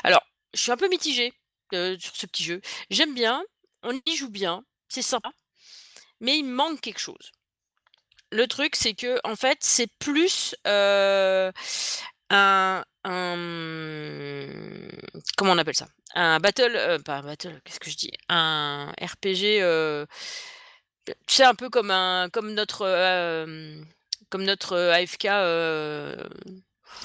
alors, 0.04 0.22
je 0.54 0.62
suis 0.62 0.72
un 0.72 0.78
peu 0.78 0.90
mitigée, 0.90 1.34
heu, 1.74 1.98
sur 2.00 2.16
ce 2.16 2.26
petit 2.28 2.44
jeu. 2.44 2.62
J'aime 2.90 3.14
bien, 3.14 3.44
on 3.84 4.00
y 4.06 4.16
joue 4.16 4.30
bien, 4.30 4.64
c'est 4.90 5.02
sympa, 5.02 5.32
mais 6.22 6.38
il 6.40 6.46
manque 6.46 6.82
quelque 6.82 7.00
chose. 7.00 7.32
Le 8.32 8.48
truc, 8.48 8.76
c'est 8.76 8.96
qu'en 8.96 9.36
fait, 9.36 9.60
c'est 9.62 9.88
plus, 10.00 10.56
heu, 10.68 11.52
un 12.30 12.84
comment 15.38 15.52
on 15.54 15.58
appelle 15.58 15.76
ça? 15.76 15.88
Un 16.16 16.40
battle, 16.40 16.76
heu, 16.76 17.00
pas 17.04 17.18
un 17.18 17.24
battle, 17.24 17.62
qu'est-ce 17.64 17.80
que 17.80 17.90
je 17.90 17.98
dis? 17.98 18.12
Un 18.30 18.92
RPG, 19.02 19.62
tu 21.06 21.14
sais, 21.36 21.44
un 21.44 21.56
peu 21.56 21.70
comme 21.70 21.92
un 21.92 22.30
comme 22.30 22.54
notre, 22.54 22.86
comme 24.30 24.44
notre, 24.44 24.78
AFK, 24.78 25.26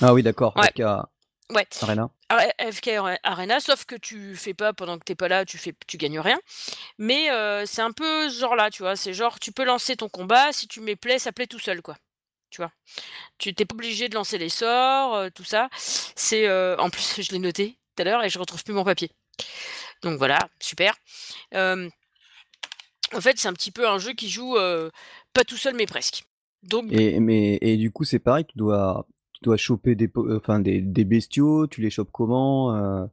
Ah 0.00 0.14
oui, 0.14 0.23
d'accord, 0.23 0.54
ouais, 0.57 0.73
ouais, 1.50 1.66
Arena. 1.83 2.11
A 2.30 2.47
AFK 2.59 2.88
Are 2.88 3.16
Arena, 3.23 3.59
sauf 3.61 3.85
que 3.87 3.95
tu 3.97 4.37
fais 4.37 4.52
pas 4.54 4.73
pendant 4.75 4.99
que 4.99 5.04
tu 5.04 5.12
es 5.12 5.14
pas 5.14 5.28
là, 5.28 5.45
tu 5.47 5.57
fais 5.57 5.75
tu 5.87 5.97
gagnes 5.97 6.21
rien. 6.21 6.38
Mais 6.99 7.30
heu, 7.30 7.64
c'est 7.66 7.80
un 7.80 7.92
peu 7.92 8.28
ce 8.28 8.38
genre-là, 8.40 8.71
tu 8.71 8.83
vois? 8.83 8.97
C'est 8.97 9.14
genre, 9.14 9.38
tu 9.38 9.50
peux 9.52 9.64
lancer 9.64 9.97
ton 9.97 10.09
combat, 10.09 10.52
si 10.52 10.68
tu 10.68 10.80
mets 10.80 10.97
play, 10.97 11.18
ça 11.18 11.33
play 11.33 11.47
tout 11.47 11.59
seul, 11.59 11.80
quoi, 11.80 11.97
tu 12.50 12.61
vois? 12.61 12.71
Tu 13.38 13.54
tu 13.54 13.62
es 13.62 13.66
pas 13.66 13.75
obligé 13.75 14.09
de 14.09 14.14
lancer 14.14 14.37
les 14.37 14.50
sorts, 14.50 15.16
heu, 15.16 15.30
tout 15.30 15.45
ça. 15.45 15.68
C'est, 15.76 16.47
heu 16.49 16.76
en 16.78 16.90
plus, 16.90 17.14
je 17.23 17.33
l'ai 17.33 17.38
noté 17.38 17.78
tout 17.97 18.02
à 18.02 18.04
l'heure 18.04 18.23
et 18.23 18.28
je 18.28 18.38
retrouve 18.38 18.62
plus 18.62 18.75
mon 18.75 18.85
papier. 18.85 19.11
Donc 20.02 20.18
voilà, 20.18 20.38
super. 20.61 20.95
En 23.14 23.23
fait, 23.23 23.38
c'est 23.38 23.49
un 23.49 23.54
petit 23.54 23.71
peu 23.71 23.88
un 23.88 23.99
jeu 23.99 24.12
qui 24.12 24.28
joue, 24.28 24.57
pas 25.33 25.45
tout 25.45 25.57
seul, 25.57 25.75
mais 25.75 25.87
presque. 25.87 26.25
Donc 26.62 26.92
Et 26.92 27.21
mais 27.21 27.59
et 27.62 27.76
du 27.76 27.90
coup, 27.90 28.04
c'est 28.04 28.18
pareil, 28.18 28.45
tu 28.45 28.59
dois 28.59 29.07
tu 29.38 29.45
dois 29.45 29.57
choper 29.57 29.95
des 29.95 31.04
bestiaux, 31.04 31.68
tu 31.68 31.80
les 31.80 31.90
chopes 31.90 32.11
comment, 32.12 32.75
heu? 32.75 33.09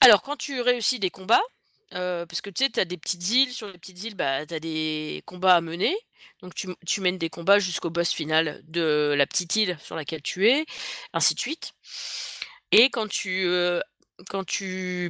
Alors 0.00 0.22
quand 0.22 0.36
tu 0.36 0.60
réussis 0.60 0.98
des 0.98 1.10
combats, 1.10 1.42
heu, 1.94 2.26
parce 2.28 2.40
que 2.40 2.50
tu 2.50 2.64
sais, 2.64 2.70
tu 2.70 2.80
as 2.80 2.84
des 2.84 2.96
petites 2.96 3.30
îles, 3.30 3.52
sur 3.52 3.68
les 3.68 3.78
petites 3.78 4.02
îles, 4.02 4.16
bah, 4.16 4.44
tu 4.44 4.54
as 4.54 4.60
des 4.60 5.22
combats 5.24 5.54
à 5.54 5.60
mener. 5.60 5.96
Donc 6.42 6.54
tu 6.54 6.68
tu 6.84 7.00
mènes 7.00 7.18
des 7.18 7.30
combats 7.30 7.60
jusqu'au 7.60 7.90
boss 7.90 8.12
final 8.12 8.60
de 8.66 9.14
la 9.16 9.26
petite 9.26 9.54
île 9.54 9.78
sur 9.80 9.94
laquelle 9.94 10.22
tu 10.22 10.48
es, 10.48 10.66
ainsi 11.12 11.34
de 11.34 11.40
suite. 11.40 11.72
Et 12.72 12.90
quand 12.90 13.08
tu, 13.08 13.44
heu, 13.44 13.80
quand 14.28 14.44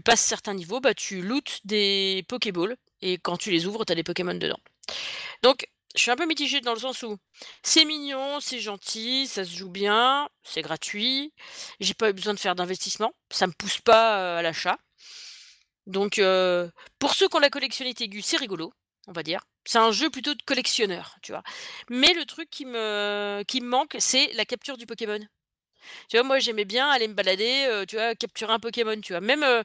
passes 0.05 0.21
certains 0.21 0.55
niveaux, 0.55 0.81
bah, 0.81 0.93
tu 0.95 1.23
lootes 1.23 1.61
des 1.64 2.25
Pokéballs 2.28 2.76
et 3.00 3.16
quand 3.16 3.38
tu 3.38 3.50
les 3.50 3.66
ouvres, 3.66 3.87
tu 3.87 3.93
as 3.93 3.97
des 3.97 4.02
Pokémon 4.02 4.35
dedans. 4.35 4.61
Donc 5.43 5.66
je 5.97 6.03
suis 6.03 6.11
un 6.11 6.17
peu 6.17 6.26
mitigée 6.26 6.61
dans 6.61 6.75
le 6.75 6.79
sens 6.81 7.03
où 7.03 7.17
c'est 7.62 7.85
mignon, 7.85 8.41
c'est 8.41 8.61
gentil, 8.61 9.26
ça 9.26 9.45
se 9.45 9.57
joue 9.57 9.71
bien, 9.71 10.29
c'est 10.43 10.62
gratuit, 10.62 11.33
j'ai 11.81 11.95
pas 11.95 12.11
eu 12.11 12.12
besoin 12.12 12.35
de 12.35 12.38
faire 12.41 12.55
d'investissement, 12.55 13.12
ça 13.31 13.47
me 13.47 13.53
pousse 13.53 13.81
pas, 13.81 14.35
heu, 14.37 14.38
à 14.38 14.43
l'achat. 14.43 14.79
Donc 15.87 16.19
heu, 16.19 16.71
pour 16.99 17.15
ceux 17.15 17.29
qui 17.29 17.37
ont 17.37 17.41
la 17.41 17.50
collectionnite 17.50 18.00
aiguë, 18.00 18.23
c'est 18.23 18.37
rigolo, 18.37 18.73
on 19.07 19.12
va 19.12 19.23
dire. 19.23 19.41
C'est 19.65 19.79
un 19.79 19.91
jeu 19.93 20.11
plutôt 20.11 20.35
de 20.35 20.43
collectionneur, 20.45 21.17
tu 21.23 21.33
vois? 21.33 21.43
Mais 21.91 22.12
le 22.15 22.25
truc 22.25 22.49
qui 22.50 22.65
me 22.67 23.43
qui 23.47 23.61
me 23.61 23.69
manque, 23.69 23.97
c'est 23.99 24.33
la 24.35 24.45
capture 24.45 24.76
du 24.76 24.87
Pokémon. 24.87 25.21
Tu 26.09 26.16
vois, 26.16 26.25
moi, 26.26 26.38
j'aimais 26.38 26.64
bien 26.64 26.88
aller 26.90 27.09
me 27.09 27.14
balader, 27.14 27.66
heu, 27.71 27.87
tu 27.87 27.97
vois, 27.97 28.14
capturer 28.14 28.52
un 28.52 28.59
Pokémon, 28.59 29.00
tu 29.00 29.12
vois? 29.12 29.21
Même, 29.21 29.43
heu, 29.45 29.62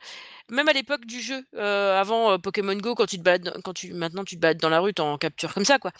même 0.49 0.67
à 0.69 0.73
l'époque 0.73 1.05
du 1.05 1.21
jeu, 1.21 1.45
heu, 1.55 1.59
avant, 1.61 2.39
Pokémon 2.39 2.75
Go, 2.75 2.95
quand 2.95 3.05
tu 3.07 3.17
te 3.17 3.23
balades 3.23 3.53
quand 3.63 3.73
tu 3.73 3.93
maintenant 3.93 4.23
tu 4.23 4.35
te 4.35 4.41
balades 4.41 4.57
dans 4.59 4.69
la 4.69 4.79
rue, 4.79 4.93
tu 4.93 5.01
en 5.01 5.17
captures 5.17 5.53
comme 5.53 5.65
ça, 5.65 5.79
quoi. 5.79 5.91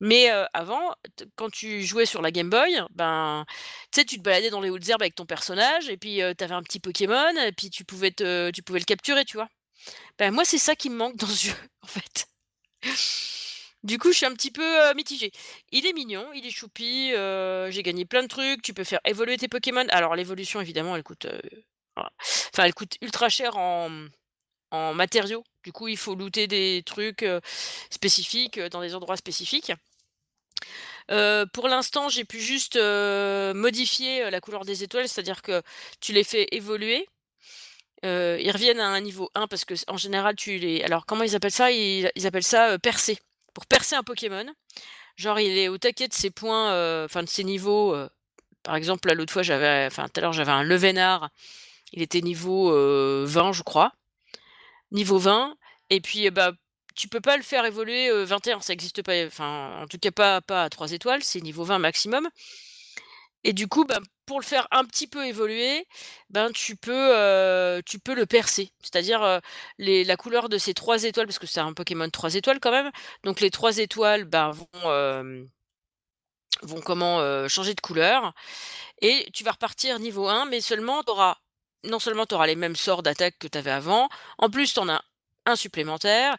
Mais 0.00 0.28
avant, 0.52 0.94
quand 1.36 1.50
tu 1.50 1.82
jouais 1.84 2.06
sur 2.06 2.22
la 2.22 2.30
Game 2.30 2.50
Boy, 2.50 2.80
ben, 2.94 3.44
tu 3.92 4.00
sais, 4.00 4.04
tu 4.04 4.18
te 4.18 4.22
baladais 4.22 4.50
dans 4.50 4.60
les 4.60 4.70
hautes 4.70 4.88
herbes 4.88 5.02
avec 5.02 5.14
ton 5.14 5.26
personnage 5.26 5.88
et 5.88 5.96
puis, 5.96 6.22
heu, 6.22 6.34
tu 6.36 6.44
un 6.44 6.62
petit 6.62 6.80
Pokémon 6.80 7.30
et 7.46 7.52
puis 7.52 7.70
tu 7.70 7.84
pouvais 7.84 8.10
te 8.10 8.50
tu 8.50 8.62
pouvais 8.62 8.80
le 8.80 8.84
capturer, 8.84 9.24
tu 9.24 9.36
vois? 9.36 9.48
Bah, 10.18 10.30
moi, 10.32 10.44
c'est 10.44 10.58
ça 10.58 10.76
qui 10.76 10.90
me 10.90 10.96
manque 10.96 11.16
dans 11.16 11.26
ce 11.28 11.48
jeu, 11.48 11.54
en 11.82 11.86
fait. 11.88 12.26
Du 13.84 13.98
coup, 13.98 14.12
je 14.12 14.18
suis 14.18 14.26
un 14.26 14.32
petit 14.34 14.52
peu, 14.52 14.94
mitigée. 14.94 15.32
Il 15.72 15.86
est 15.86 15.92
mignon, 15.92 16.32
il 16.34 16.46
est 16.46 16.50
choupi, 16.50 17.10
j'ai 17.10 17.82
gagné 17.82 18.04
plein 18.04 18.22
de 18.22 18.28
trucs, 18.28 18.62
tu 18.62 18.74
peux 18.74 18.84
faire 18.84 19.00
évoluer 19.04 19.36
tes 19.38 19.48
Pokémon. 19.48 19.86
Alors 19.90 20.14
l'évolution, 20.14 20.60
évidemment, 20.60 20.94
elle 20.94 21.02
coûte, 21.02 21.26
enfin, 21.96 22.64
elle 22.64 22.74
coûte 22.74 22.96
ultra 23.00 23.28
cher 23.28 23.56
en, 23.56 23.90
matériaux. 24.94 25.44
Du 25.64 25.72
coup, 25.72 25.88
il 25.88 25.96
faut 25.96 26.14
looter 26.14 26.46
des 26.46 26.82
trucs, 26.86 27.24
spécifiques, 27.90 28.60
dans 28.60 28.80
des 28.80 28.94
endroits 28.94 29.16
spécifiques. 29.16 29.72
Pour 31.08 31.68
l'instant, 31.68 32.08
j'ai 32.08 32.24
pu 32.24 32.40
juste, 32.40 32.76
modifier, 32.76 34.30
la 34.30 34.40
couleur 34.40 34.64
des 34.64 34.84
étoiles, 34.84 35.08
c'est-à-dire 35.08 35.42
que 35.42 35.60
tu 36.00 36.12
les 36.12 36.24
fais 36.24 36.46
évoluer. 36.52 37.08
Ils 38.04 38.50
reviennent 38.52 38.80
à 38.80 38.86
un 38.88 39.00
niveau 39.00 39.28
1 39.34 39.48
parce 39.48 39.64
que 39.64 39.74
en 39.88 39.96
général, 39.96 40.36
tu 40.36 40.58
les 40.58 40.82
alors 40.84 41.04
comment 41.04 41.24
ils 41.24 41.34
appellent 41.34 41.50
ça? 41.50 41.72
Ils 41.72 42.10
ils 42.14 42.26
appellent 42.28 42.44
ça, 42.44 42.78
percer. 42.78 43.18
Pour 43.54 43.66
percer 43.66 43.94
un 43.96 44.02
Pokémon, 44.02 44.46
genre 45.16 45.40
il 45.40 45.58
est 45.58 45.68
au 45.68 45.78
taquet 45.78 46.08
de 46.08 46.14
ses 46.14 46.30
points, 46.30 46.72
heu, 46.74 47.04
enfin 47.06 47.22
de 47.24 47.28
ses 47.28 47.44
niveaux, 47.44 47.94
heu, 47.94 48.08
par 48.64 48.76
exemple, 48.76 49.08
là, 49.08 49.14
l'autre 49.14 49.32
fois, 49.32 49.42
j'avais 49.42 49.86
enfin 49.86 50.06
tout 50.08 50.20
à 50.20 50.22
l'heure, 50.22 50.32
j'avais 50.34 50.52
un 50.52 50.64
Levénard, 50.64 51.30
il 51.92 52.02
était 52.02 52.22
niveau, 52.22 52.72
heu, 52.72 53.24
20, 53.26 53.52
je 53.52 53.62
crois. 53.64 53.92
Niveau 54.92 55.18
20 55.18 55.56
et 55.90 56.00
puis, 56.00 56.30
bah, 56.30 56.52
tu 56.96 57.08
peux 57.08 57.20
pas 57.20 57.36
le 57.36 57.42
faire 57.44 57.64
évoluer, 57.66 58.10
heu, 58.10 58.24
21, 58.24 58.60
ça 58.60 58.72
existe 58.74 59.02
pas, 59.02 59.26
enfin, 59.26 59.80
en 59.82 59.86
tout 59.88 59.98
cas 59.98 60.10
pas 60.12 60.40
pas 60.42 60.64
à 60.64 60.70
3 60.70 60.92
étoiles, 60.92 61.22
c'est 61.24 61.40
niveau 61.42 61.64
20 61.64 61.78
maximum 61.80 62.28
et 63.44 63.52
du 63.52 63.68
coup, 63.68 63.84
ben, 63.84 64.00
pour 64.26 64.40
le 64.40 64.44
faire 64.46 64.68
un 64.70 64.84
petit 64.84 65.06
peu 65.06 65.26
évoluer, 65.26 65.86
ben, 66.30 66.50
tu 66.52 66.76
peux, 66.76 66.92
heu, 67.16 67.82
tu 67.86 67.98
peux 67.98 68.14
le 68.14 68.26
percer. 68.26 68.72
C'est-à-dire, 68.82 69.40
les 69.78 70.04
la 70.04 70.16
couleur 70.16 70.48
de 70.48 70.58
ces 70.58 70.74
3 70.74 71.04
étoiles, 71.04 71.26
parce 71.26 71.38
que 71.38 71.46
c'est 71.46 71.60
un 71.60 71.72
Pokémon 71.74 72.08
3 72.10 72.34
étoiles 72.36 72.60
quand 72.60 72.70
même, 72.72 72.90
donc 73.24 73.40
les 73.40 73.50
3 73.50 73.78
étoiles, 73.78 74.24
ben, 74.24 74.50
vont, 74.52 74.66
hem, 74.92 75.48
vont 76.62 76.80
comment, 76.80 77.48
changer 77.48 77.74
de 77.74 77.80
couleur 77.80 78.32
et 79.02 79.28
tu 79.32 79.44
vas 79.44 79.52
repartir 79.52 79.98
niveau 80.00 80.28
1, 80.28 80.46
mais 80.46 80.60
seulement 80.60 81.02
auras 81.08 81.36
non 81.84 81.98
seulement 81.98 82.26
tu 82.26 82.34
auras 82.34 82.46
les 82.46 82.56
mêmes 82.56 82.76
sorts 82.76 83.02
d'attaque 83.02 83.38
que 83.40 83.48
tu 83.48 83.58
avais 83.58 83.72
avant, 83.72 84.08
en 84.38 84.50
plus 84.50 84.74
tu 84.74 84.80
en 84.80 84.88
as 84.88 85.02
un 85.46 85.56
supplémentaire 85.56 86.36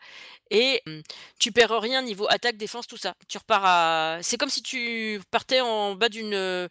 et 0.54 0.82
mmh, 0.86 1.00
tu 1.40 1.52
perds 1.52 1.82
rien 1.82 2.02
niveau 2.04 2.28
attaque, 2.30 2.58
défense, 2.58 2.88
tout 2.88 2.96
ça. 2.98 3.16
Tu 3.28 3.38
repars 3.38 3.64
à 3.66 4.20
c'est 4.22 4.38
comme 4.38 4.50
si 4.50 4.62
tu 4.62 5.20
partais 5.32 5.60
en 5.62 5.96
bas 5.96 6.08
d'une, 6.10 6.34
heu, 6.36 6.70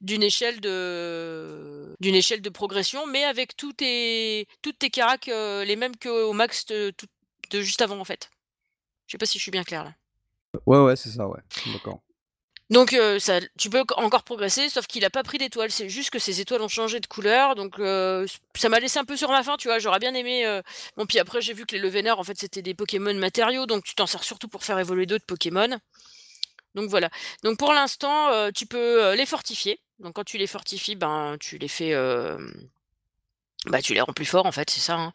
d'une 0.00 0.22
échelle 0.22 0.60
de 0.60 1.96
d'une 2.00 2.14
échelle 2.14 2.42
de 2.42 2.50
progression, 2.50 3.06
mais 3.06 3.24
avec 3.24 3.56
tous 3.56 3.72
tes 3.72 4.46
toutes 4.62 4.78
tes 4.78 4.90
caracs, 4.90 5.28
heu, 5.28 5.64
les 5.64 5.76
mêmes 5.76 5.96
qu'au 5.96 6.32
max 6.34 6.66
de 6.66 6.92
de 7.50 7.60
juste 7.60 7.82
avant, 7.82 7.98
en 7.98 8.04
fait. 8.04 8.30
Je 9.06 9.12
sais 9.12 9.18
pas 9.18 9.26
si 9.26 9.38
je 9.38 9.42
suis 9.42 9.50
bien 9.50 9.64
claire 9.64 9.84
là? 9.84 9.94
Ouais, 10.66 10.78
ouais, 10.78 10.96
c'est 10.96 11.10
ça, 11.10 11.26
ouais. 11.26 11.40
D'accord. 11.66 12.00
Donc 12.70 12.96
ça 13.18 13.40
tu 13.58 13.68
peux 13.70 13.84
encore 13.96 14.22
progresser, 14.24 14.68
sauf 14.68 14.86
qu'il 14.86 15.04
a 15.04 15.10
pas 15.10 15.22
pris 15.22 15.38
d'étoiles. 15.38 15.70
C'est 15.70 15.88
juste 15.88 16.10
que 16.10 16.18
ces 16.18 16.40
étoiles 16.40 16.62
ont 16.62 16.68
changé 16.68 16.98
de 17.00 17.06
couleur, 17.06 17.54
donc 17.54 17.78
heu, 17.78 18.26
ça 18.54 18.68
m'a 18.68 18.80
laissé 18.80 18.98
un 18.98 19.04
peu 19.04 19.16
sur 19.16 19.30
ma 19.30 19.42
faim, 19.42 19.56
tu 19.58 19.68
vois? 19.68 19.78
J'aurais 19.78 19.98
bien 19.98 20.14
aimé, 20.14 20.46
heu 20.46 20.62
bon 20.96 21.06
puis 21.06 21.18
après 21.18 21.42
j'ai 21.42 21.52
vu 21.52 21.66
que 21.66 21.76
les 21.76 21.80
Levener 21.82 22.12
en 22.12 22.24
fait 22.24 22.38
c'était 22.38 22.62
des 22.62 22.74
Pokémon 22.74 23.14
matériaux, 23.14 23.66
donc 23.66 23.84
tu 23.84 23.94
t'en 23.94 24.06
sers 24.06 24.24
surtout 24.24 24.48
pour 24.48 24.64
faire 24.64 24.78
évoluer 24.78 25.06
d'autres 25.06 25.26
Pokémon. 25.26 25.78
Donc 26.74 26.90
voilà. 26.90 27.10
Donc 27.44 27.58
pour 27.58 27.72
l'instant, 27.72 28.50
tu 28.52 28.66
peux, 28.66 29.14
les 29.14 29.26
fortifier. 29.26 29.78
Donc 30.00 30.14
quand 30.14 30.24
tu 30.24 30.38
les 30.38 30.46
fortifies, 30.48 30.96
ben, 30.96 31.36
tu 31.38 31.58
les 31.58 31.68
fais, 31.68 31.94
bah, 33.66 33.80
tu 33.80 33.94
les 33.94 34.00
rends 34.00 34.12
plus 34.12 34.24
forts 34.24 34.46
en 34.46 34.52
fait, 34.52 34.70
c'est 34.70 34.80
ça, 34.80 34.94
hein. 34.96 35.12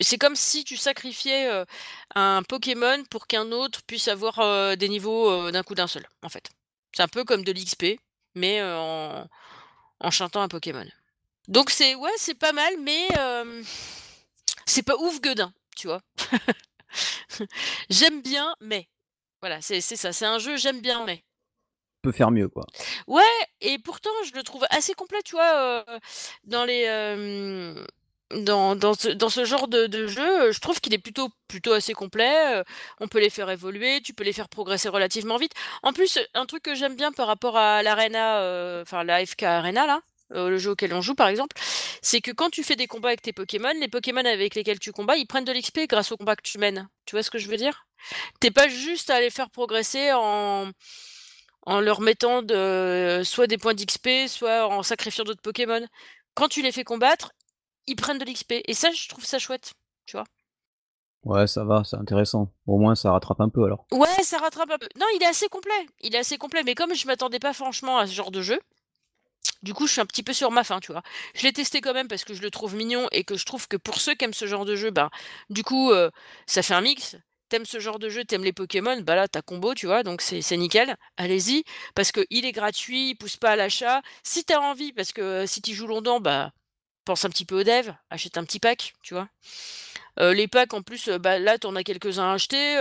C'est 0.00 0.18
comme 0.18 0.36
si 0.36 0.64
tu 0.64 0.76
sacrifiais, 0.76 1.50
un 2.14 2.42
Pokémon 2.44 3.02
pour 3.10 3.26
qu'un 3.26 3.52
autre 3.52 3.80
puisse 3.86 4.06
avoir, 4.08 4.76
des 4.76 4.88
niveaux, 4.88 5.50
d'un 5.50 5.62
coup 5.62 5.74
d'un 5.74 5.88
seul, 5.88 6.06
en 6.22 6.28
fait. 6.28 6.50
C'est 6.92 7.02
un 7.02 7.08
peu 7.08 7.24
comme 7.24 7.44
de 7.44 7.52
l'XP, 7.52 8.00
mais 8.34 8.62
en 8.62 9.26
en 10.02 10.10
chantant 10.10 10.40
un 10.40 10.48
Pokémon. 10.48 10.86
Donc 11.48 11.70
c'est 11.70 11.94
ouais, 11.94 12.10
c'est 12.16 12.34
pas 12.34 12.52
mal, 12.52 12.74
mais 12.80 13.08
c'est 14.66 14.82
pas 14.82 14.96
ouf 14.96 15.20
Gueudin, 15.20 15.52
tu 15.76 15.88
vois? 15.88 16.00
J'aime 17.90 18.22
bien, 18.22 18.54
mais 18.60 18.88
voilà, 19.40 19.60
c'est 19.60 19.80
ça, 19.80 20.12
c'est 20.12 20.26
un 20.26 20.38
jeu 20.38 20.56
j'aime 20.56 20.80
bien, 20.80 21.04
mais. 21.04 21.24
Peut 22.02 22.12
faire 22.12 22.30
mieux, 22.30 22.48
quoi. 22.48 22.64
Ouais 23.06 23.22
et 23.60 23.78
pourtant 23.78 24.10
je 24.26 24.32
le 24.32 24.42
trouve 24.42 24.64
assez 24.70 24.94
complet, 24.94 25.20
tu 25.24 25.34
vois? 25.34 25.84
Dans 26.44 26.64
les, 26.64 26.86
dans 28.34 28.76
dans 28.76 28.94
ce 28.94 29.08
dans 29.08 29.28
ce 29.28 29.44
genre 29.44 29.68
de 29.68 29.86
de 29.86 30.06
jeu, 30.06 30.48
heu, 30.48 30.52
je 30.52 30.60
trouve 30.60 30.80
qu'il 30.80 30.94
est 30.94 30.98
plutôt 30.98 31.30
plutôt 31.48 31.72
assez 31.72 31.94
complet, 31.94 32.60
heu, 32.60 32.64
on 33.00 33.08
peut 33.08 33.20
les 33.20 33.30
faire 33.30 33.50
évoluer, 33.50 34.00
tu 34.02 34.14
peux 34.14 34.24
les 34.24 34.32
faire 34.32 34.48
progresser 34.48 34.88
relativement 34.88 35.36
vite. 35.36 35.52
En 35.82 35.92
plus, 35.92 36.18
un 36.34 36.46
truc 36.46 36.62
que 36.62 36.74
j'aime 36.74 36.94
bien 36.96 37.12
par 37.12 37.26
rapport 37.26 37.56
à 37.56 37.82
l'Arena, 37.82 38.42
heu, 38.42 38.82
enfin 38.82 39.02
l'AFK 39.04 39.42
Arena 39.44 39.86
là, 39.86 40.00
le 40.30 40.58
jeu 40.58 40.70
auquel 40.70 40.94
on 40.94 41.00
joue 41.00 41.14
par 41.14 41.28
exemple, 41.28 41.56
c'est 42.02 42.20
que 42.20 42.30
quand 42.30 42.50
tu 42.50 42.62
fais 42.62 42.76
des 42.76 42.86
combats 42.86 43.08
avec 43.08 43.22
tes 43.22 43.32
Pokémon, 43.32 43.72
les 43.80 43.88
Pokémon 43.88 44.24
avec 44.24 44.54
lesquels 44.54 44.78
tu 44.78 44.92
combats, 44.92 45.16
ils 45.16 45.26
prennent 45.26 45.44
de 45.44 45.52
l'XP 45.52 45.80
grâce 45.88 46.12
au 46.12 46.16
combat 46.16 46.36
que 46.36 46.42
tu 46.42 46.58
mènes. 46.58 46.88
Tu 47.06 47.16
vois 47.16 47.22
ce 47.24 47.30
que 47.30 47.38
je 47.38 47.48
veux 47.48 47.56
dire? 47.56 47.86
Tu 48.40 48.48
es 48.48 48.50
pas 48.50 48.68
juste 48.68 49.10
à 49.10 49.20
les 49.20 49.30
faire 49.30 49.50
progresser 49.50 50.12
en 50.14 50.70
en 51.66 51.80
leur 51.80 52.00
mettant 52.00 52.40
soit 53.24 53.46
des 53.46 53.58
points 53.58 53.74
d'XP, 53.74 54.28
soit 54.28 54.66
en 54.68 54.82
sacrifiant 54.82 55.24
d'autres 55.24 55.42
Pokémon. 55.42 55.86
Quand 56.34 56.48
tu 56.48 56.62
les 56.62 56.72
fais 56.72 56.84
combattre, 56.84 57.32
ils 57.86 57.96
prennent 57.96 58.18
de 58.18 58.24
l'XP 58.24 58.54
et 58.64 58.74
ça, 58.74 58.90
je 58.90 59.08
trouve 59.08 59.24
ça 59.24 59.38
chouette, 59.38 59.74
tu 60.06 60.16
vois? 60.16 60.24
Ouais, 61.24 61.46
ça 61.46 61.64
va, 61.64 61.84
c'est 61.84 61.96
intéressant. 61.96 62.50
Au 62.66 62.78
moins 62.78 62.94
ça 62.94 63.12
rattrape 63.12 63.40
un 63.40 63.50
peu 63.50 63.64
alors. 63.64 63.86
Ouais, 63.92 64.22
ça 64.22 64.38
rattrape 64.38 64.70
un 64.70 64.78
peu. 64.78 64.88
Non, 64.98 65.06
il 65.16 65.22
est 65.22 65.26
assez 65.26 65.48
complet, 65.48 65.86
il 66.00 66.14
est 66.14 66.18
assez 66.18 66.38
complet, 66.38 66.62
mais 66.64 66.74
comme 66.74 66.94
je 66.94 67.06
m'attendais 67.06 67.38
pas 67.38 67.52
franchement 67.52 67.98
à 67.98 68.06
ce 68.06 68.12
genre 68.12 68.30
de 68.30 68.40
jeu, 68.40 68.58
du 69.62 69.74
coup, 69.74 69.86
je 69.86 69.92
suis 69.92 70.00
un 70.00 70.06
petit 70.06 70.22
peu 70.22 70.32
sur 70.32 70.50
ma 70.50 70.64
faim, 70.64 70.80
tu 70.80 70.92
vois? 70.92 71.02
Je 71.34 71.42
l'ai 71.42 71.52
testé 71.52 71.80
quand 71.80 71.92
même 71.92 72.08
parce 72.08 72.24
que 72.24 72.32
je 72.34 72.40
le 72.42 72.50
trouve 72.50 72.74
mignon 72.74 73.06
et 73.12 73.24
que 73.24 73.36
je 73.36 73.44
trouve 73.44 73.68
que 73.68 73.76
pour 73.76 74.00
ceux 74.00 74.14
qui 74.14 74.24
aiment 74.24 74.32
ce 74.32 74.46
genre 74.46 74.64
de 74.64 74.74
jeu, 74.74 74.90
ben, 74.90 75.10
du 75.50 75.62
coup, 75.62 75.90
heu, 75.92 76.10
ça 76.46 76.62
fait 76.62 76.74
un 76.74 76.80
mix. 76.80 77.16
Tu 77.50 77.56
aimes 77.56 77.66
ce 77.66 77.80
genre 77.80 77.98
de 77.98 78.08
jeu, 78.08 78.24
tu 78.24 78.34
aimes 78.34 78.44
les 78.44 78.52
Pokémon, 78.52 79.00
bah 79.02 79.16
là, 79.16 79.28
tu 79.28 79.38
as 79.38 79.42
combo, 79.42 79.74
tu 79.74 79.86
vois? 79.86 80.02
Donc 80.02 80.22
c'est 80.22 80.56
nickel. 80.56 80.96
Allez-y, 81.16 81.64
parce 81.94 82.12
qu'il 82.12 82.46
est 82.46 82.52
gratuit, 82.52 83.10
il 83.10 83.14
pousse 83.16 83.36
pas 83.36 83.50
à 83.50 83.56
l'achat. 83.56 84.02
Si 84.22 84.44
tu 84.44 84.54
as 84.54 84.60
envie, 84.60 84.92
parce 84.92 85.12
que 85.12 85.44
si 85.46 85.60
tu 85.60 85.72
y 85.72 85.74
joues 85.74 85.88
longtemps, 85.88 86.20
bah, 86.20 86.52
pense 87.10 87.24
un 87.24 87.30
petit 87.30 87.44
peu 87.44 87.60
aux 87.60 87.64
devs, 87.64 87.92
achète 88.10 88.38
un 88.38 88.44
petit 88.44 88.60
pack, 88.60 88.94
tu 89.02 89.14
vois? 89.14 89.28
Heu, 90.20 90.32
les 90.32 90.48
packs 90.48 90.74
en 90.74 90.82
plus, 90.82 91.08
bah, 91.08 91.38
là, 91.38 91.58
tu 91.58 91.66
en 91.66 91.76
as 91.76 91.84
quelques-uns 91.84 92.30
à 92.30 92.34
acheter, 92.34 92.76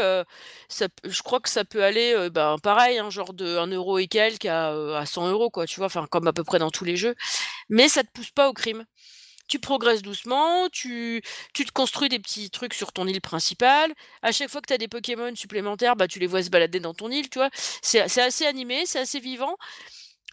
p 0.90 1.10
je 1.10 1.22
crois 1.24 1.40
que 1.40 1.50
ça 1.50 1.66
peut 1.66 1.84
aller, 1.84 2.14
heu, 2.16 2.30
ben, 2.30 2.58
pareil, 2.62 3.00
hein, 3.00 3.10
genre 3.10 3.34
de 3.34 3.58
1 3.58 3.98
€ 3.98 4.00
et 4.00 4.08
quelques 4.08 4.46
à, 4.46 4.70
à 5.00 5.06
100 5.06 5.30
€ 5.32 5.52
quoi, 5.52 5.66
tu 5.68 5.80
vois? 5.80 5.90
Comme 6.12 6.28
à 6.28 6.34
peu 6.34 6.44
près 6.44 6.60
dans 6.60 6.72
tous 6.72 6.86
les 6.86 6.98
jeux, 6.98 7.16
mais 7.70 7.90
ça 7.90 8.04
te 8.04 8.12
pousse 8.14 8.32
pas 8.32 8.50
au 8.50 8.54
crime. 8.54 8.86
Tu 9.48 9.60
progresses 9.60 10.02
doucement, 10.04 10.70
tu 10.72 11.22
tu 11.54 11.66
te 11.66 11.72
construis 11.74 12.10
des 12.10 12.20
petits 12.20 12.50
trucs 12.52 12.74
sur 12.76 12.94
ton 12.94 13.08
île 13.08 13.22
principale. 13.22 13.94
À 14.24 14.32
chaque 14.32 14.50
fois 14.50 14.62
que 14.62 14.68
tu 14.68 14.74
as 14.74 14.80
des 14.80 14.88
Pokémon 14.90 15.36
supplémentaires, 15.36 15.96
bah, 15.98 16.08
tu 16.08 16.20
les 16.20 16.28
vois 16.28 16.44
se 16.44 16.50
balader 16.52 16.80
dans 16.82 16.94
ton 16.96 17.12
île, 17.12 17.30
tu 17.30 17.40
vois? 17.40 17.50
C'est 17.84 18.02
assez 18.02 18.46
animé, 18.48 18.86
c'est 18.88 19.00
assez 19.00 19.20
vivant. 19.22 19.56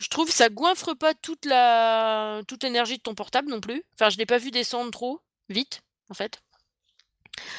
Je 0.01 0.09
trouve 0.09 0.31
ça 0.31 0.49
goinfre 0.49 0.95
pas 0.95 1.15
toute 1.15 1.45
la 1.47 2.43
toute 2.49 2.63
l'énergie 2.63 2.99
de 2.99 3.03
ton 3.03 3.15
portable 3.15 3.49
non 3.49 3.61
plus. 3.61 3.83
Enfin, 3.95 4.11
je 4.11 4.19
l'ai 4.19 4.27
pas 4.27 4.39
vu 4.39 4.51
descendre 4.51 4.91
trop 4.91 5.21
vite, 5.49 5.81
en 6.11 6.15
fait. 6.15 6.41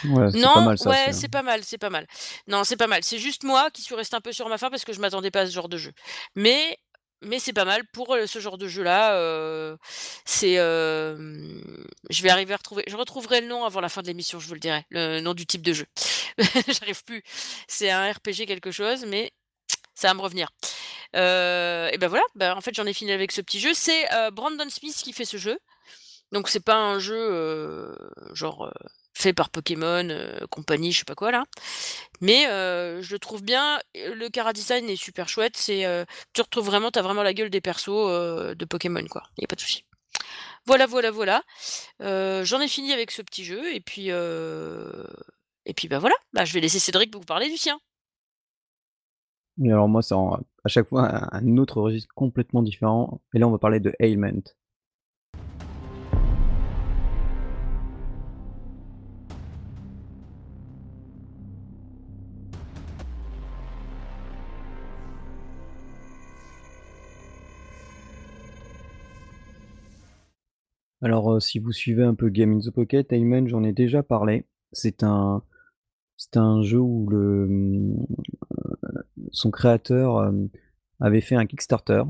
Ouais, 0.05 0.31
c'est 0.31 0.51
pas 0.53 0.61
Non, 0.61 0.65
mal 0.65 0.77
ça, 0.77 0.83
c'est 0.83 0.89
ouais, 1.07 1.13
c'est 1.13 1.27
pas 1.29 1.43
mal, 1.43 1.63
c'est 1.63 1.77
pas 1.77 1.89
mal. 1.89 2.07
Non, 2.47 2.63
c'est 2.63 2.77
pas 2.77 2.87
mal. 2.87 3.03
C'est 3.03 3.19
juste 3.19 3.43
moi 3.43 3.69
qui 3.71 3.81
suis 3.81 3.95
restée 3.95 4.15
un 4.15 4.21
peu 4.21 4.31
sur 4.31 4.49
ma 4.49 4.57
faim 4.57 4.69
parce 4.69 4.85
que 4.85 4.93
je 4.93 4.99
m'attendais 4.99 5.31
pas 5.31 5.41
à 5.41 5.45
ce 5.47 5.51
genre 5.51 5.69
de 5.69 5.77
jeu. 5.77 5.91
Mais 6.35 6.77
mais 7.23 7.39
c'est 7.39 7.53
pas 7.53 7.65
mal 7.65 7.81
pour, 7.93 8.13
heu, 8.15 8.27
ce 8.27 8.39
genre 8.39 8.59
de 8.59 8.67
jeu-là, 8.67 9.15
heu, 9.19 9.77
c'est, 10.25 10.53
hem, 10.53 11.63
je 12.11 12.21
vais 12.21 12.29
arriver 12.29 12.53
à 12.53 12.57
retrouver 12.57 12.83
je 12.87 12.95
retrouverai 12.95 13.41
le 13.41 13.47
nom 13.47 13.65
avant 13.65 13.81
la 13.81 13.89
fin 13.89 14.03
de 14.03 14.07
l'émission, 14.07 14.39
je 14.39 14.47
vous 14.47 14.53
le 14.53 14.59
dirai, 14.59 14.85
le 14.91 15.19
nom 15.19 15.33
du 15.33 15.47
type 15.47 15.63
de 15.63 15.73
jeu. 15.73 15.85
J'arrive 16.67 17.03
plus. 17.05 17.23
C'est 17.67 17.89
un 17.89 18.11
RPG 18.11 18.45
quelque 18.45 18.69
chose, 18.71 19.05
mais 19.07 19.31
ça 19.97 20.09
va 20.09 20.13
me 20.13 20.21
revenir. 20.21 20.49
Heu 21.15 21.89
et 21.91 21.97
bah, 21.97 22.07
voilà, 22.07 22.23
bah, 22.35 22.55
en 22.55 22.61
fait, 22.61 22.75
j'en 22.75 22.85
ai 22.85 22.93
fini 22.93 23.11
avec 23.11 23.31
ce 23.31 23.41
petit 23.41 23.59
jeu. 23.59 23.73
C'est, 23.73 24.05
heu, 24.13 24.31
Brandon 24.31 24.69
Smith 24.69 24.95
qui 24.95 25.11
fait 25.11 25.25
ce 25.25 25.37
jeu. 25.37 25.57
Donc 26.31 26.49
c'est 26.49 26.63
pas 26.63 26.75
un 26.75 26.99
jeu, 26.99 27.17
heu, 27.17 27.95
genre, 28.33 28.71
fait 29.13 29.33
par 29.33 29.49
Pokémon, 29.49 30.07
compagnie, 30.51 30.91
je 30.91 30.99
sais 30.99 31.05
pas 31.05 31.15
quoi 31.15 31.31
là. 31.31 31.45
Mais 32.21 32.43
je 33.01 33.11
le 33.11 33.19
trouve 33.19 33.41
bien 33.41 33.79
le 33.95 34.29
chara 34.33 34.53
design 34.53 34.89
est 34.89 34.97
super 34.97 35.29
chouette. 35.29 35.57
C'est, 35.57 35.85
tu 36.33 36.41
retrouves 36.41 36.65
vraiment 36.65 36.91
tu 36.91 36.99
as 36.99 37.01
vraiment 37.01 37.23
la 37.23 37.33
gueule 37.33 37.49
des 37.49 37.61
persos, 37.61 38.55
de 38.55 38.65
Pokémon, 38.65 39.05
quoi. 39.09 39.23
Y 39.37 39.45
a 39.45 39.47
pas 39.47 39.55
de 39.55 39.61
souci. 39.61 39.85
Voilà, 40.65 40.85
voilà, 40.85 41.11
voilà. 41.11 41.43
J'en 42.01 42.59
ai 42.59 42.67
fini 42.67 42.91
avec 42.93 43.09
ce 43.11 43.21
petit 43.21 43.45
jeu 43.45 43.73
et 43.73 43.79
puis, 43.79 44.09
et 44.09 45.73
puis, 45.73 45.87
bah, 45.87 45.99
voilà. 45.99 46.15
Bah, 46.33 46.43
je 46.45 46.53
vais 46.53 46.59
laisser 46.59 46.79
Cédric 46.79 47.15
vous 47.15 47.21
parler 47.21 47.49
du 47.49 47.57
sien. 47.57 47.79
Alors 49.63 49.87
moi, 49.89 50.03
c'est 50.03 50.13
à 50.15 50.67
chaque 50.67 50.87
fois 50.87 51.33
un 51.35 51.57
autre 51.57 51.81
registre 51.81 52.13
complètement 52.13 52.61
différent 52.61 53.21
et 53.33 53.39
là, 53.39 53.47
on 53.47 53.51
va 53.51 53.57
parler 53.57 53.79
de 53.79 53.91
Ailment. 53.99 54.43
Alors, 71.01 71.31
heu, 71.33 71.39
si 71.39 71.59
vous 71.59 71.71
suivez 71.71 72.03
un 72.03 72.15
peu 72.15 72.29
Game 72.29 72.53
in 72.53 72.59
the 72.59 72.71
Pocket, 72.71 73.11
Ailment, 73.11 73.47
j'en 73.47 73.63
ai 73.63 73.71
déjà 73.73 74.03
parlé. 74.03 74.45
C'est 74.71 75.03
un 75.03 75.41
c'est 76.17 76.37
un 76.37 76.61
jeu 76.63 76.79
où 76.79 77.07
le, 77.09 77.47
son 79.31 79.51
créateur, 79.51 80.23
hem, 80.25 80.49
avait 80.99 81.21
fait 81.21 81.35
un 81.35 81.45
Kickstarter 81.45 82.03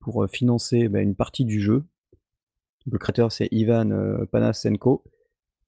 pour, 0.00 0.22
heu, 0.24 0.28
financer, 0.28 0.88
bah, 0.88 1.00
une 1.00 1.14
partie 1.14 1.44
du 1.44 1.60
jeu. 1.60 1.84
Le 2.86 2.98
créateur, 2.98 3.32
c'est 3.32 3.48
Ivan, 3.50 3.90
heu, 3.90 4.26
Panasenko. 4.30 5.04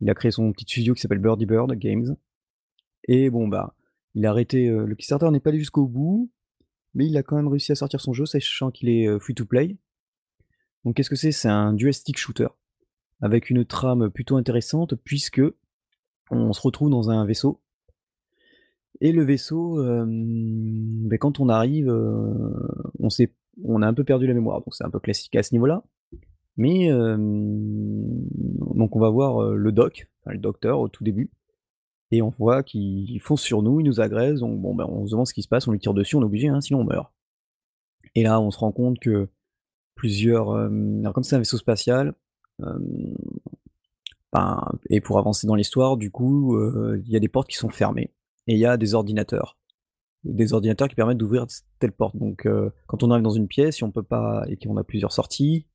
Il 0.01 0.09
a 0.11 0.15
créé 0.15 0.31
son 0.31 0.53
petit 0.53 0.65
studio 0.65 0.95
qui 0.95 1.01
s'appelle 1.01 1.19
Birdie 1.19 1.47
Bird 1.47 1.73
Games 1.75 2.17
et 3.09 3.31
bon, 3.31 3.49
bah, 3.49 3.75
il 4.15 4.27
a 4.27 4.31
arrêté, 4.31 4.69
le 4.69 4.95
Kickstarter 4.95 5.31
n'est 5.31 5.41
pas 5.41 5.51
allé 5.51 5.59
jusqu'au 5.59 5.87
bout, 5.87 6.31
mais 6.95 7.07
il 7.07 7.17
a 7.17 7.23
quand 7.23 7.37
même 7.37 7.49
réussi 7.49 7.73
à 7.73 7.75
sortir 7.75 8.01
son 8.01 8.13
jeu, 8.13 8.27
sachant 8.27 8.71
qu'il 8.71 8.89
est, 8.89 9.19
free 9.21 9.35
to 9.35 9.45
play. 9.45 9.77
Donc 10.85 10.97
qu'est-ce 10.97 11.11
que 11.11 11.17
c'est? 11.17 11.33
C'est 11.33 11.49
un 11.49 11.73
dual 11.73 11.93
stick 11.93 12.19
shooter 12.19 12.49
avec 13.21 13.51
une 13.51 13.65
trame 13.65 14.11
plutôt 14.11 14.37
intéressante 14.37 14.95
puisque 14.95 15.43
on 16.31 16.53
se 16.53 16.61
retrouve 16.61 16.91
dans 16.91 17.11
un 17.11 17.25
vaisseau 17.27 17.61
Et 19.01 19.13
le 19.13 19.25
vaisseau, 19.25 19.83
hem, 19.83 21.09
beh, 21.09 21.19
quand 21.19 21.41
on 21.41 21.49
arrive, 21.49 21.89
heu, 21.89 22.55
on 23.65 23.83
a 23.83 23.87
un 23.87 23.95
peu 23.95 24.05
perdu 24.05 24.27
la 24.27 24.35
mémoire, 24.35 24.59
donc 24.61 24.75
c'est 24.75 24.85
un 24.85 24.91
peu 24.91 25.01
classique 25.01 25.35
à 25.37 25.43
ce 25.43 25.55
niveau-là. 25.55 25.83
Mais, 26.57 26.87
hem, 26.87 28.27
donc 28.77 28.97
on 28.97 29.01
va 29.01 29.09
voir, 29.09 29.43
le 29.53 29.73
doc, 29.73 30.09
le 30.27 30.39
docteur 30.39 30.81
au 30.81 30.89
tout 30.89 31.05
début. 31.05 31.31
Et 32.11 32.23
on 32.23 32.29
voit 32.29 32.63
qu'il 32.63 33.21
fonce 33.21 33.41
sur 33.41 33.63
nous, 33.63 33.81
il 33.81 33.85
nous 33.85 34.01
agresse, 34.01 34.41
donc 34.41 34.61
bon, 34.61 34.75
ben, 34.75 34.85
on 34.89 35.07
se 35.07 35.13
demande 35.13 35.27
ce 35.27 35.35
qui 35.35 35.43
se 35.43 35.49
passe, 35.49 35.69
on 35.69 35.73
lui 35.73 35.79
tire 35.79 35.95
dessus, 35.95 36.17
on 36.17 36.23
est 36.23 36.25
obligé, 36.25 36.49
hein, 36.49 36.61
sinon 36.61 36.81
on 36.81 36.85
meurt. 36.85 37.13
Et 38.15 38.25
là, 38.25 38.41
on 38.41 38.51
se 38.51 38.59
rend 38.59 38.73
compte 38.73 38.99
que 38.99 39.29
plusieurs, 39.95 40.51
alors 40.51 41.13
comme 41.13 41.23
c'est 41.23 41.37
un 41.37 41.39
vaisseau 41.39 41.57
spatial, 41.57 42.15
ben 44.33 44.61
et 44.89 45.01
pour 45.01 45.19
avancer 45.19 45.47
dans 45.47 45.55
l'histoire, 45.55 45.97
du 45.97 46.11
coup, 46.11 46.59
il 46.97 47.09
y 47.09 47.17
a 47.17 47.21
des 47.21 47.29
portes 47.29 47.49
qui 47.49 47.57
sont 47.57 47.69
fermées 47.69 48.13
et 48.51 48.55
il 48.55 48.59
y 48.59 48.67
a 48.67 48.77
des 48.77 48.95
ordinateurs. 48.95 49.57
Des 50.25 50.53
ordinateurs 50.53 50.89
qui 50.89 50.97
permettent 50.97 51.19
d'ouvrir 51.19 51.47
telle 51.79 51.93
porte. 51.93 52.17
Donc, 52.17 52.47
heu, 52.47 52.73
quand 52.89 53.05
on 53.05 53.11
arrive 53.13 53.23
dans 53.23 53.31
une 53.31 53.47
pièce, 53.47 53.77
si 53.77 53.85
on 53.85 53.93
peut 53.93 54.03
pas 54.03 54.45
et 54.49 54.57
qu'on 54.57 54.77
a 54.77 54.83
plusieurs 54.83 55.13
sorties, 55.13 55.67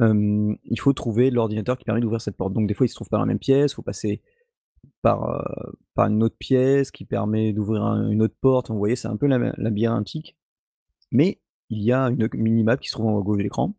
il 0.00 0.80
faut 0.80 0.92
trouver 0.92 1.30
l'ordinateur 1.30 1.76
qui 1.76 1.84
permet 1.84 2.00
d'ouvrir 2.00 2.20
cette 2.20 2.36
porte. 2.36 2.52
Donc 2.52 2.66
des 2.68 2.74
fois, 2.74 2.86
il 2.86 2.88
se 2.88 2.94
trouve 2.94 3.08
pas 3.08 3.16
dans 3.16 3.24
la 3.24 3.26
même 3.26 3.38
pièce, 3.38 3.72
il 3.72 3.74
faut 3.74 3.82
passer 3.82 4.22
par, 5.02 5.28
heu, 5.28 5.72
par 5.94 6.06
une 6.06 6.22
autre 6.22 6.36
pièce 6.38 6.90
qui 6.90 7.04
permet 7.04 7.52
d'ouvrir 7.52 7.82
un 7.82 8.10
une 8.10 8.22
autre 8.22 8.36
porte. 8.40 8.70
Vous 8.70 8.78
voyez, 8.78 8.96
c'est 8.96 9.08
un 9.08 9.16
peu 9.16 9.26
laba 9.26 9.52
labyrinthique. 9.58 10.36
Mais 11.10 11.40
il 11.68 11.82
y 11.82 11.92
a 11.92 12.06
une 12.06 12.28
mini-map 12.34 12.76
qui 12.76 12.88
se 12.88 12.94
trouve 12.94 13.06
en 13.06 13.20
gauche 13.20 13.38
de 13.38 13.42
l'écran. 13.42 13.74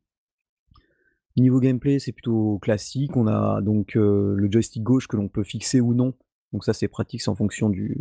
Niveau 1.35 1.59
gameplay, 1.59 1.97
c'est 1.97 2.11
plutôt 2.11 2.59
classique. 2.59 3.17
On 3.17 3.25
a 3.27 3.61
donc, 3.61 3.95
heu, 3.95 4.35
le 4.37 4.51
joystick 4.51 4.83
gauche 4.83 5.07
que 5.07 5.17
l'on 5.17 5.29
peut 5.29 5.43
fixer 5.43 5.81
ou 5.81 5.95
non. 5.95 6.13
Donc 6.53 6.63
ça, 6.65 6.73
c'est 6.73 6.87
pratique, 6.87 7.21
c'est 7.21 7.29
en 7.29 7.35
fonction 7.35 7.69
du 7.69 7.97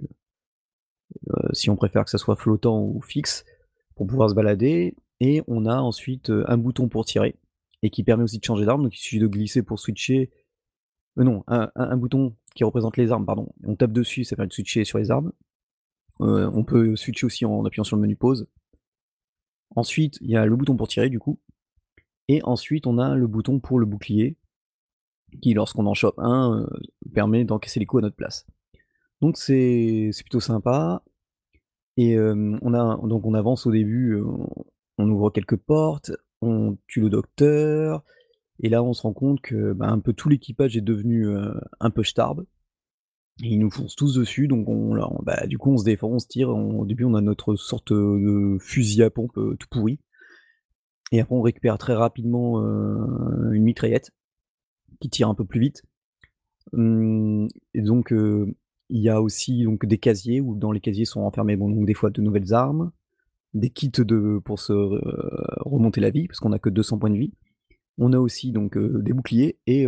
heu, 1.31 1.49
si 1.53 1.71
on 1.71 1.77
préfère 1.77 2.05
que 2.05 2.11
ça 2.11 2.19
soit 2.19 2.37
flottant 2.37 2.83
ou 2.83 3.01
fixe, 3.01 3.45
pour 3.97 4.07
pouvoir 4.07 4.31
se 4.31 4.35
balader 4.35 4.95
et 5.21 5.43
on 5.47 5.67
a 5.67 5.77
ensuite, 5.77 6.31
heu, 6.31 6.45
un 6.49 6.57
bouton 6.59 6.89
pour 6.89 7.05
tirer 7.05 7.37
et 7.83 7.91
qui 7.91 8.05
permet 8.05 8.25
aussi 8.25 8.39
de 8.39 8.45
changer 8.45 8.65
d'arme. 8.65 8.85
Donc 8.85 8.97
il 8.97 9.01
suffit 9.01 9.19
de 9.19 9.27
glisser 9.27 9.63
pour 9.63 9.79
switcher 9.79 10.31
heu, 11.19 11.25
non, 11.25 11.45
un 11.49 11.97
bouton 11.97 12.35
qui 12.55 12.65
représente 12.65 12.97
les 12.97 13.13
armes, 13.13 13.27
pardon. 13.27 13.49
On 13.65 13.77
tape 13.77 13.93
dessus, 13.93 14.25
ça 14.25 14.37
permet 14.37 14.49
de 14.49 14.53
switcher 14.55 14.85
sur 14.85 14.99
les 14.99 15.11
armes. 15.11 15.33
Heu, 16.21 16.49
on 16.55 16.65
peut 16.65 16.97
switcher 16.97 17.27
aussi 17.27 17.45
en 17.47 17.65
appuyant 17.65 17.85
sur 17.85 17.97
le 17.97 18.03
menu 18.03 18.17
pause. 18.17 18.47
Ensuite, 19.77 20.19
il 20.21 20.31
y 20.31 20.37
a 20.37 20.47
le 20.47 20.57
bouton 20.57 20.77
pour 20.77 20.89
tirer 20.89 21.09
du 21.11 21.19
coup 21.19 21.39
et 22.29 22.41
ensuite 22.45 22.87
on 22.87 22.99
a 22.99 23.17
le 23.17 23.27
bouton 23.27 23.61
pour 23.61 23.79
le 23.81 23.87
bouclier 23.87 24.37
qui 25.41 25.55
lorsqu'on 25.55 25.87
en 25.87 25.95
chope 25.95 26.19
un, 26.19 26.61
heu, 26.61 26.69
permet 27.15 27.45
d'encaisser 27.45 27.81
les 27.81 27.87
coups 27.87 28.03
à 28.03 28.07
notre 28.07 28.17
place. 28.17 28.47
Donc 29.21 29.37
c'est 29.37 30.11
plutôt 30.21 30.41
sympa. 30.41 31.03
Et 31.97 32.13
hem, 32.13 32.59
on 32.63 32.75
a 32.75 32.99
donc 33.07 33.25
on 33.27 33.35
avance 33.35 33.67
au 33.67 33.73
début, 33.73 34.15
heu, 34.15 34.25
on 34.99 35.09
ouvre 35.11 35.31
quelques 35.31 35.57
portes, 35.57 36.13
on 36.41 36.77
tue 36.87 37.01
le 37.01 37.11
docteur. 37.11 38.03
Et 38.61 38.69
là 38.69 38.83
on 38.83 38.93
se 38.93 39.03
rend 39.03 39.13
compte 39.13 39.41
que, 39.41 39.73
ben, 39.73 39.89
un 39.89 40.01
peu 40.01 40.13
tout 40.13 40.29
l'équipage 40.29 40.77
est 40.77 40.83
devenu, 40.83 41.27
un 41.81 41.91
peu 41.91 42.05
starbs 42.05 42.45
et 43.43 43.49
ils 43.49 43.59
nous 43.59 43.71
foncent 43.71 43.97
tous 43.97 44.15
dessus 44.15 44.47
donc 44.47 44.69
on 44.69 44.95
bah, 45.23 45.47
du 45.47 45.59
coup 45.59 45.73
on 45.73 45.79
se 45.79 45.85
défend, 45.85 46.09
on 46.09 46.19
se 46.19 46.27
tire, 46.27 46.51
au 46.51 46.85
début 46.85 47.05
on 47.05 47.15
a 47.15 47.21
notre 47.21 47.57
sorte, 47.57 47.93
de 47.93 48.59
fusil 48.61 49.03
à 49.03 49.11
pompe, 49.11 49.35
tout 49.35 49.69
pourri. 49.71 49.99
Et 51.13 51.21
après 51.21 51.35
on 51.35 51.43
récupère 51.43 51.79
très 51.79 51.95
rapidement, 51.95 52.61
une 52.61 53.63
mitraillette 53.63 54.13
qui 55.01 55.11
tire 55.11 55.29
un 55.29 55.35
peu 55.35 55.45
plus 55.45 55.61
vite. 55.61 55.83
Mmh 56.73 57.49
et 57.75 57.83
donc, 57.83 58.13
il 58.13 59.01
y 59.01 59.09
a 59.09 59.21
aussi 59.23 59.65
donc 59.65 59.87
des 59.87 59.99
casiers 59.99 60.41
où 60.41 60.55
dans 60.55 60.73
les 60.73 60.81
casiers 60.81 61.05
sont 61.05 61.23
renfermés, 61.23 61.57
bon, 61.57 61.71
donc 61.71 61.87
des 61.87 61.95
fois 61.95 62.11
de 62.11 62.21
nouvelles 62.23 62.53
armes, 62.55 62.93
des 63.55 63.71
kits 63.71 63.91
de 63.91 64.41
pour 64.45 64.61
se 64.61 64.73
re 64.73 65.01
remonter 65.65 66.01
la 66.01 66.11
vie 66.11 66.29
parce 66.29 66.41
qu'on 66.41 66.53
a 66.53 66.59
que 66.59 66.71
200 66.71 66.99
points 66.99 67.11
de 67.11 67.19
vie. 67.19 67.33
On 67.99 68.13
a 68.13 68.19
aussi 68.19 68.53
donc, 68.53 68.79
des 68.79 69.13
boucliers 69.13 69.59
et 69.67 69.87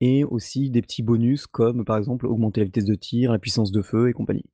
et 0.00 0.24
aussi 0.24 0.70
des 0.70 0.82
petits 0.82 1.02
bonus 1.02 1.46
comme 1.46 1.84
par 1.84 1.98
exemple 1.98 2.26
augmenter 2.26 2.60
la 2.60 2.66
vitesse 2.66 2.84
de 2.84 2.94
tir, 2.94 3.32
la 3.32 3.38
puissance 3.38 3.72
de 3.72 3.82
feu 3.82 4.08
et 4.08 4.12
compagnie. 4.12 4.44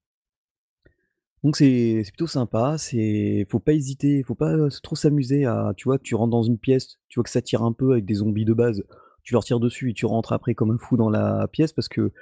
Donc 1.42 1.56
c'est 1.56 2.02
plutôt 2.06 2.26
sympa, 2.26 2.76
c'est 2.78 3.46
faut 3.50 3.58
pas 3.60 3.74
hésiter, 3.74 4.22
faut 4.22 4.34
pas, 4.34 4.56
trop 4.82 4.96
s'amuser 4.96 5.44
à 5.44 5.74
tu 5.76 5.84
vois, 5.84 5.98
tu 5.98 6.14
rentres 6.14 6.30
dans 6.30 6.42
une 6.42 6.58
pièce, 6.58 6.98
tu 7.08 7.18
vois 7.18 7.24
que 7.24 7.30
ça 7.30 7.42
tire 7.42 7.62
un 7.62 7.72
peu 7.72 7.92
avec 7.92 8.06
des 8.06 8.14
zombies 8.14 8.46
de 8.46 8.54
base, 8.54 8.82
tu 9.24 9.34
leur 9.34 9.44
tires 9.44 9.60
dessus 9.60 9.90
et 9.90 9.94
tu 9.94 10.06
rentres 10.06 10.32
après 10.32 10.54
comme 10.54 10.70
un 10.70 10.78
fou 10.78 10.96
dans 10.96 11.10
la 11.10 11.48
pièce 11.48 11.72
parce 11.72 11.88
que 11.88 12.12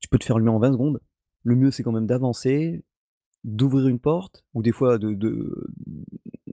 tu 0.00 0.08
peux 0.08 0.18
te 0.18 0.24
faire 0.24 0.36
allumer 0.36 0.50
en 0.50 0.58
20 0.58 0.72
secondes. 0.72 1.00
Le 1.44 1.56
mieux, 1.56 1.70
c'est 1.70 1.82
quand 1.82 1.92
même 1.92 2.06
d'avancer, 2.06 2.84
d'ouvrir 3.44 3.88
une 3.88 4.00
porte 4.00 4.44
ou 4.54 4.62
des 4.62 4.72
fois 4.72 4.98
de 4.98 5.14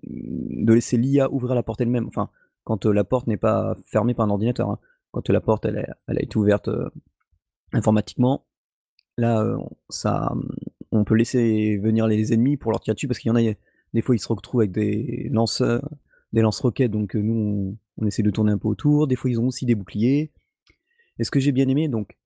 de 0.03 0.73
laisser 0.73 0.97
l'IA 0.97 1.31
ouvrir 1.31 1.55
la 1.55 1.63
porte 1.63 1.81
elle-même, 1.81 2.07
enfin, 2.07 2.29
quand, 2.63 2.85
heu, 2.85 2.91
la 2.91 3.03
porte 3.03 3.27
n'est 3.27 3.37
pas 3.37 3.75
fermée 3.85 4.13
par 4.13 4.25
un 4.27 4.29
ordinateur, 4.31 4.69
hein. 4.69 4.79
Quand, 5.11 5.29
heu, 5.29 5.33
la 5.33 5.41
porte 5.41 5.65
elle 5.65 5.85
été 6.19 6.37
ouverte, 6.37 6.67
heu, 6.69 6.89
informatiquement, 7.73 8.45
là, 9.17 9.57
ça, 9.89 10.33
on 10.91 11.03
peut 11.05 11.15
laisser 11.15 11.77
venir 11.77 12.07
les 12.07 12.33
ennemis 12.33 12.57
pour 12.57 12.71
leur 12.71 12.81
tirer 12.81 12.95
dessus 12.95 13.07
parce 13.07 13.19
qu'il 13.19 13.29
y 13.29 13.33
en 13.33 13.37
a, 13.37 13.53
des 13.93 14.01
fois 14.01 14.15
ils 14.15 14.19
se 14.19 14.27
retrouvent 14.29 14.61
avec 14.61 14.71
des 14.71 15.29
lanceurs 15.31 15.87
des 16.33 16.41
lance-roquettes 16.41 16.91
donc, 16.91 17.15
nous 17.15 17.77
on 17.97 18.05
essaie 18.05 18.23
de 18.23 18.31
tourner 18.31 18.51
un 18.51 18.57
peu 18.57 18.67
autour. 18.67 19.07
Des 19.07 19.15
fois 19.15 19.29
ils 19.29 19.39
ont 19.39 19.47
aussi 19.47 19.65
des 19.65 19.75
boucliers 19.75 20.31
et 21.17 21.23
ce 21.23 21.31
que 21.31 21.39
j'ai 21.39 21.51
bien 21.51 21.67
aimé 21.67 21.87
donc 21.87 22.17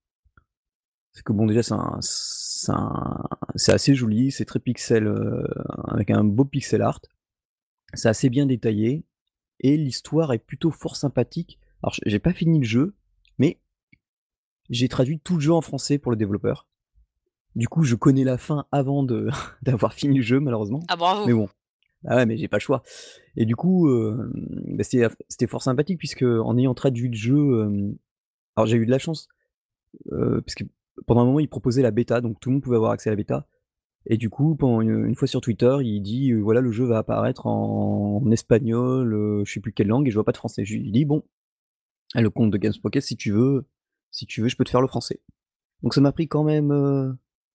c'est 1.11 1.23
que 1.23 1.33
bon 1.33 1.45
déjà 1.47 1.61
c'est 3.55 3.71
assez 3.73 3.95
joli, 3.95 4.31
c'est 4.31 4.45
très 4.45 4.59
pixel, 4.59 5.07
heu, 5.07 5.47
avec 5.87 6.11
un 6.11 6.23
beau 6.23 6.45
pixel 6.45 6.81
art. 6.81 7.01
C'est 7.93 8.09
assez 8.09 8.29
bien 8.29 8.45
détaillé 8.45 9.05
et 9.61 9.75
l'histoire 9.77 10.33
est 10.33 10.39
plutôt 10.39 10.71
fort 10.71 10.95
sympathique. 10.95 11.59
Alors 11.81 11.95
j'ai 12.05 12.19
pas 12.19 12.33
fini 12.33 12.59
le 12.59 12.65
jeu, 12.65 12.95
mais 13.37 13.59
j'ai 14.69 14.87
traduit 14.87 15.19
tout 15.19 15.35
le 15.35 15.39
jeu 15.41 15.53
en 15.53 15.61
français 15.61 15.97
pour 15.97 16.11
le 16.11 16.17
développeur. 16.17 16.67
Du 17.55 17.67
coup, 17.67 17.83
je 17.83 17.95
connais 17.95 18.23
la 18.23 18.37
fin 18.37 18.67
avant 18.71 19.03
de 19.03 19.29
d'avoir 19.63 19.93
fini 19.93 20.17
le 20.17 20.23
jeu 20.23 20.39
malheureusement, 20.39 20.81
Ah 20.87 20.95
bravo! 20.95 21.25
mais 21.25 21.33
bon. 21.33 21.49
Bah 22.03 22.15
ouais, 22.15 22.25
mais 22.25 22.37
j'ai 22.37 22.47
pas 22.47 22.57
le 22.57 22.61
choix 22.61 22.81
et 23.35 23.45
du 23.45 23.55
coup, 23.55 23.89
bah, 24.67 24.83
c'était 24.83 25.47
fort 25.47 25.63
sympathique 25.63 25.97
puisqu'en 25.97 26.57
ayant 26.57 26.73
traduit 26.73 27.09
le 27.09 27.15
jeu, 27.15 27.95
alors 28.55 28.67
j'ai 28.67 28.77
eu 28.77 28.85
de 28.85 28.91
la 28.91 28.99
chance, 28.99 29.27
heu, 30.11 30.41
puisque 30.45 30.65
pendant 31.05 31.21
un 31.21 31.25
moment, 31.25 31.39
il 31.39 31.49
proposait 31.49 31.81
la 31.81 31.91
bêta, 31.91 32.21
donc 32.21 32.39
tout 32.39 32.49
le 32.49 32.55
monde 32.55 32.63
pouvait 32.63 32.75
avoir 32.77 32.91
accès 32.91 33.09
à 33.09 33.13
la 33.13 33.17
bêta 33.17 33.47
et 34.05 34.17
du 34.17 34.29
coup, 34.29 34.57
une 34.61 35.15
fois 35.15 35.27
sur 35.27 35.41
Twitter, 35.41 35.77
il 35.81 36.01
dit, 36.01 36.33
«Voilà, 36.33 36.61
le 36.61 36.71
jeu 36.71 36.85
va 36.85 36.99
apparaître 36.99 37.47
en 37.47 38.29
espagnol, 38.31 39.43
je 39.45 39.51
sais 39.51 39.59
plus 39.59 39.73
quelle 39.73 39.87
langue 39.87 40.07
et 40.07 40.11
je 40.11 40.15
vois 40.15 40.23
pas 40.23 40.31
de 40.31 40.37
français». 40.37 40.65
Je 40.65 40.75
lui 40.75 40.91
dit: 40.91 41.05
«Bon, 41.05 41.23
le 42.15 42.29
compte 42.29 42.51
de 42.51 42.57
Gamespocket 42.57 43.03
si 43.03 43.17
tu 43.17 43.31
veux 43.31 43.67
si 44.11 44.25
tu 44.25 44.41
veux, 44.41 44.47
je 44.47 44.55
peux 44.57 44.63
te 44.63 44.69
faire 44.69 44.81
le 44.81 44.87
français». 44.87 45.21
Donc 45.83 45.93
ça 45.93 46.01
m'a 46.01 46.11
pris 46.13 46.27
quand 46.27 46.43
même, 46.43 46.71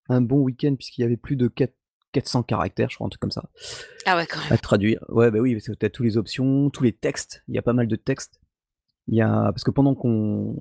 un 0.09 0.21
bon 0.21 0.43
week-end 0.43 0.75
puisqu'il 0.77 1.01
y 1.01 1.05
avait 1.05 1.17
plus 1.17 1.37
de 1.37 1.49
4- 1.49 1.73
400 2.15 2.45
caractères, 2.45 2.89
je 2.91 2.95
crois, 2.95 3.07
un 3.07 3.11
truc 3.11 3.21
comme 3.21 3.31
ça 3.33 3.51
Ah 4.07 4.17
ouais, 4.17 4.27
quand 4.27 4.39
à 4.47 4.51
même. 4.51 4.59
traduire. 4.59 5.05
Ouais, 5.09 5.31
bah, 5.31 5.41
oui, 5.41 5.61
tu 5.61 5.73
as 5.85 5.91
tous 5.91 6.05
les 6.05 6.17
options, 6.17 6.71
tous 6.71 6.85
les 6.85 6.93
textes, 6.93 7.43
il 7.49 7.55
y 7.55 7.59
a 7.59 7.63
pas 7.63 7.73
mal 7.75 7.89
de 7.89 7.97
textes. 7.97 8.41
Il 9.09 9.15
y 9.17 9.21
a 9.21 9.29
parce 9.53 9.65
que 9.65 9.71
pendant 9.71 9.95
qu'on 9.95 10.57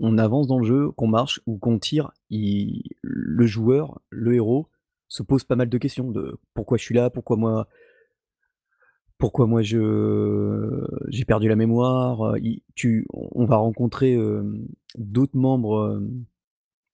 on 0.00 0.18
avance 0.18 0.46
dans 0.46 0.58
le 0.60 0.64
jeu, 0.66 0.90
qu'on 0.92 1.08
marche 1.08 1.40
ou 1.46 1.58
qu'on 1.58 1.78
tire, 1.78 2.12
il 2.30 2.82
le 3.02 3.46
joueur, 3.46 4.00
le 4.10 4.34
héros, 4.34 4.68
se 5.08 5.22
pose 5.22 5.42
pas 5.44 5.56
mal 5.56 5.68
de 5.68 5.78
questions 5.78 6.10
de: 6.10 6.38
«Pourquoi 6.54 6.78
je 6.78 6.84
suis 6.84 6.94
là? 6.94 7.10
Pourquoi 7.10 7.36
moi?» 7.36 7.66
«Pourquoi 9.16 9.48
moi 9.48 9.62
je 9.62 10.86
j'ai 11.08 11.24
perdu 11.24 11.48
la 11.48 11.56
mémoire?» 11.56 12.36
il 12.38 12.62
tu 12.76 13.04
on 13.10 13.46
va 13.46 13.56
rencontrer, 13.56 14.12
hem, 14.12 14.68
d'autres 14.96 15.36
membres, 15.36 15.96
hem, 15.96 16.24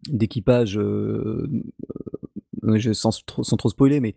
d'équipage, 0.08 0.78
heu, 0.78 1.46
je 2.76 2.92
sans 2.92 3.24
trop 3.24 3.42
sans 3.44 3.56
trop 3.56 3.68
spoiler, 3.70 4.00
mais 4.00 4.14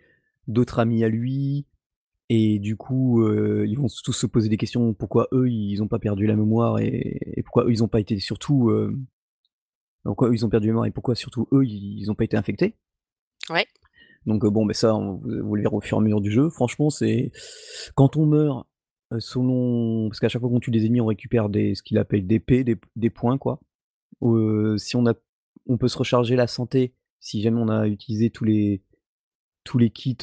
d'autres 0.48 0.80
amis 0.80 1.04
à 1.04 1.10
lui 1.10 1.66
et 2.30 2.60
du 2.60 2.76
coup, 2.78 3.22
heu, 3.24 3.66
ils 3.68 3.78
vont 3.78 3.88
tous 4.04 4.14
se 4.14 4.26
poser 4.28 4.50
des 4.50 4.58
questions, 4.58 4.94
pourquoi 4.94 5.28
eux, 5.34 5.50
ils 5.50 5.82
ont 5.82 5.88
pas 5.88 6.00
perdu 6.00 6.28
la 6.28 6.36
mémoire 6.36 6.80
et 6.80 7.20
et 7.38 7.44
pourquoi 7.44 7.66
eux, 7.66 7.72
ils 7.72 7.84
ont 7.84 7.88
pas 7.88 8.00
été 8.02 8.20
surtout, 8.20 8.72
hem 8.72 9.06
pourquoi 10.04 10.30
eux, 10.30 10.34
ils 10.36 10.46
ont 10.46 10.50
perdu 10.50 10.68
la 10.68 10.72
mémoire 10.74 10.86
et 10.86 10.92
pourquoi 10.92 11.16
surtout 11.16 11.48
eux, 11.52 11.66
ils 11.66 12.10
ont 12.10 12.16
pas 12.16 12.24
été 12.24 12.38
infectés 12.38 12.76
Ouais. 13.50 13.66
donc, 14.26 14.44
heu, 14.44 14.50
bon, 14.50 14.66
beh, 14.66 14.74
ça, 14.74 14.96
on 14.96 15.16
vous 15.18 15.56
le 15.56 15.62
verrez 15.62 15.76
au 15.76 15.80
fur 15.80 15.98
et 15.98 16.02
à 16.02 16.04
mesure 16.04 16.20
du 16.22 16.32
jeu. 16.32 16.50
Franchement, 16.50 16.90
c'est 16.90 17.32
quand 17.96 18.18
on 18.18 18.26
meurt, 18.26 18.68
selon 19.20 20.10
parce 20.10 20.20
qu'à 20.20 20.28
chaque 20.30 20.42
fois 20.42 20.50
qu'on 20.50 20.60
tue 20.60 20.72
des 20.72 20.86
ennemis, 20.86 21.00
on 21.02 21.06
récupère 21.06 21.50
des 21.50 21.76
ce 21.76 21.84
qu'il 21.84 21.98
appelle 21.98 22.28
des 22.28 22.40
P, 22.40 22.66
des 22.66 23.10
points, 23.10 23.38
quoi. 23.38 23.60
Si 24.78 24.96
on 24.96 25.06
a 25.06 25.14
on 25.70 25.78
peut 25.78 25.88
se 25.88 25.98
recharger 25.98 26.36
la 26.36 26.48
santé 26.48 26.94
si 27.20 27.42
jamais 27.42 27.62
on 27.62 27.70
a 27.70 27.88
utilisé 27.88 28.30
tous 28.30 28.46
les 28.46 28.84
tous 29.64 29.78
les 29.78 29.90
kits, 29.90 30.18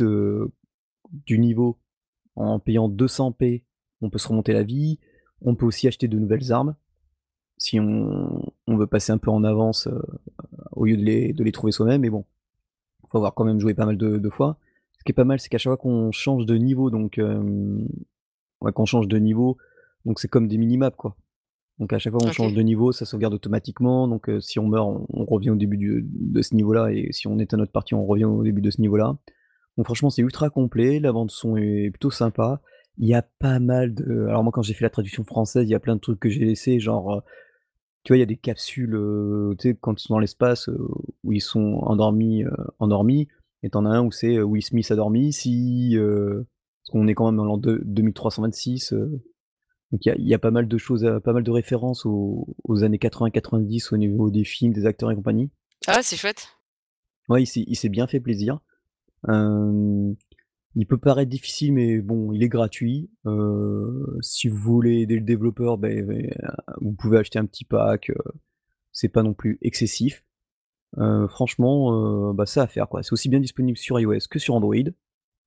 du 1.11 1.39
niveau 1.39 1.79
en 2.37 2.59
payant 2.59 2.89
200 2.89 3.33
P, 3.33 3.65
on 4.01 4.11
peut 4.11 4.19
se 4.19 4.29
remonter 4.29 4.53
la 4.53 4.63
vie. 4.63 4.99
On 5.43 5.55
peut 5.55 5.67
aussi 5.67 5.87
acheter 5.87 6.09
de 6.09 6.19
nouvelles 6.19 6.53
armes 6.53 6.75
si 7.57 7.79
on 7.79 8.53
veut 8.67 8.87
passer 8.87 9.13
un 9.13 9.19
peu 9.19 9.31
en 9.31 9.45
avance, 9.45 9.89
au 10.73 10.87
lieu 10.87 10.97
de 10.97 11.45
les 11.45 11.53
trouver 11.53 11.71
soi-même 11.73 12.01
mais 12.01 12.11
bon, 12.11 12.25
faut 13.09 13.19
avoir 13.19 13.35
quand 13.35 13.45
même 13.45 13.61
joué 13.61 13.75
pas 13.75 13.87
mal 13.87 13.97
de 13.97 14.29
fois. 14.31 14.59
Ce 14.99 15.05
qui 15.05 15.13
est 15.13 15.15
pas 15.15 15.25
mal, 15.25 15.39
c'est 15.39 15.49
qu'à 15.49 15.59
chaque 15.59 15.71
fois 15.71 15.77
qu'on 15.77 16.11
change 16.11 16.47
de 16.47 16.57
niveau 16.57 16.91
donc 16.91 17.21
qu'on 18.61 18.87
change 18.87 19.07
de 19.07 19.19
niveau, 19.19 19.57
donc 20.05 20.19
c'est 20.19 20.29
comme 20.29 20.49
des 20.49 20.59
mini-maps, 20.59 20.91
quoi. 20.91 21.17
Donc 21.79 21.93
à 21.93 21.99
chaque 21.99 22.13
fois 22.13 22.21
qu'on 22.21 22.31
change 22.33 22.55
de 22.55 22.63
niveau, 22.63 22.93
ça 22.93 23.05
sauvegarde 23.05 23.35
automatiquement, 23.35 24.07
donc 24.07 24.29
heu, 24.29 24.41
si 24.41 24.59
on 24.59 24.69
meurt, 24.69 24.87
on 24.89 25.07
on 25.11 25.25
revient 25.25 25.51
au 25.51 25.57
début 25.57 25.77
du 25.77 26.07
de 26.09 26.43
ce 26.43 26.55
niveau-là. 26.55 26.93
Et 26.93 27.09
si 27.13 27.27
on 27.27 27.39
éteint 27.39 27.57
notre 27.57 27.73
partie, 27.73 27.95
on 27.95 28.07
revient 28.07 28.25
au 28.27 28.43
début 28.45 28.63
de 28.63 28.71
ce 28.71 28.81
niveau-là. 28.81 29.17
Donc 29.77 29.87
franchement, 29.87 30.11
c'est 30.11 30.23
ultra 30.23 30.51
complet, 30.51 31.01
la 31.01 31.13
bande 31.13 31.31
son 31.31 31.57
est 31.57 31.91
plutôt 31.91 32.11
sympa. 32.11 32.61
Il 32.99 33.09
y 33.09 33.15
a 33.15 33.23
pas 33.23 33.59
mal 33.59 33.93
de 33.93 34.27
alors 34.29 34.45
moi, 34.45 34.53
quand 34.53 34.63
j'ai 34.63 34.75
fait 34.75 34.85
la 34.85 34.91
traduction 34.91 35.25
française, 35.25 35.67
il 35.67 35.71
y 35.73 35.75
a 35.75 35.81
plein 35.81 35.97
de 35.97 36.01
trucs 36.01 36.21
que 36.21 36.29
j'ai 36.29 36.45
laissés, 36.45 36.79
genre, 36.79 37.13
heu, 37.17 37.21
tu 38.05 38.13
vois, 38.13 38.19
il 38.19 38.21
y 38.21 38.23
a 38.23 38.27
des 38.27 38.37
capsules, 38.37 38.95
heu, 38.95 39.55
tu 39.59 39.71
sais, 39.71 39.77
quand 39.81 40.01
ils 40.01 40.03
sont 40.03 40.15
dans 40.15 40.21
l'espace, 40.21 40.69
où 41.25 41.33
ils 41.33 41.41
sont 41.41 41.81
endormis, 41.83 42.45
endormis 42.79 43.29
et 43.65 43.71
tu 43.71 43.79
en 43.79 43.87
as 43.87 43.91
un 43.91 44.05
où 44.05 44.13
c'est, 44.13 44.41
Will 44.41 44.63
Smith 44.63 44.91
a 44.91 44.97
dormi. 44.97 45.29
Ici, 45.29 45.95
heu, 45.97 46.47
parce 46.83 46.91
qu'on 46.93 47.09
est 47.09 47.15
quand 47.15 47.27
même 47.27 47.37
dans 47.37 47.47
l'an 47.47 47.57
deux 47.57 47.81
2326, 47.85 48.93
heu, 48.93 49.23
donc 49.95 50.05
il 50.07 50.09
y 50.09 50.13
a 50.13 50.17
il 50.17 50.27
y 50.27 50.35
a 50.35 50.41
pas 50.41 50.51
mal 50.51 50.67
de 50.67 50.77
choses, 50.77 51.05
heu, 51.05 51.21
pas 51.21 51.33
mal 51.33 51.45
de 51.45 51.51
références 51.53 52.05
aux 52.05 52.49
aux 52.65 52.83
années 52.83 52.99
80-90 52.99 53.93
au 53.93 53.97
niveau 53.97 54.29
des 54.29 54.43
films, 54.43 54.73
des 54.73 54.87
acteurs 54.87 55.13
et 55.13 55.15
compagnie. 55.15 55.51
Ah, 55.87 56.03
c'est 56.03 56.17
chouette. 56.17 56.49
Ouais, 57.29 57.45
il 57.45 57.77
s'est 57.77 57.89
bien 57.89 58.09
fait 58.09 58.19
plaisir. 58.19 58.59
Hem, 59.29 60.17
il 60.75 60.87
peut 60.89 60.99
paraître 60.99 61.31
difficile, 61.31 61.73
mais 61.75 62.01
bon, 62.01 62.33
il 62.33 62.43
est 62.43 62.49
gratuit. 62.49 63.09
Heu, 63.25 64.19
si 64.21 64.49
vous 64.49 64.57
voulez 64.57 65.03
aider 65.03 65.15
le 65.15 65.21
développeur, 65.21 65.79
heu, 65.85 66.31
vous 66.81 66.93
pouvez 66.95 67.19
acheter 67.19 67.39
un 67.39 67.47
petit 67.47 67.65
pack, 67.65 68.11
c'est 68.91 69.09
pas 69.09 69.23
non 69.23 69.33
plus 69.33 69.59
excessif. 69.63 70.25
Franchement, 71.29 72.35
bah, 72.35 72.47
ça 72.47 72.63
à 72.63 72.67
faire, 72.67 72.89
quoi. 72.89 73.05
C'est 73.05 73.13
aussi 73.13 73.29
bien 73.29 73.39
disponible 73.39 73.79
sur 73.79 74.01
iOS 74.01 74.27
que 74.29 74.41
sur 74.41 74.57
Android. 74.57 74.91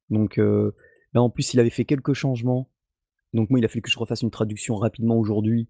Donc 0.10 0.38
là, 0.38 1.21
en 1.21 1.29
plus, 1.29 1.53
il 1.53 1.60
avait 1.60 1.69
fait 1.69 1.83
quelques 1.83 2.13
changements. 2.13 2.69
Donc 3.33 3.49
moi, 3.49 3.59
il 3.59 3.65
a 3.65 3.67
fallu 3.67 3.81
que 3.81 3.91
je 3.91 3.99
refasse 3.99 4.21
une 4.21 4.31
traduction 4.31 4.75
rapidement 4.75 5.17
aujourd'hui. 5.17 5.67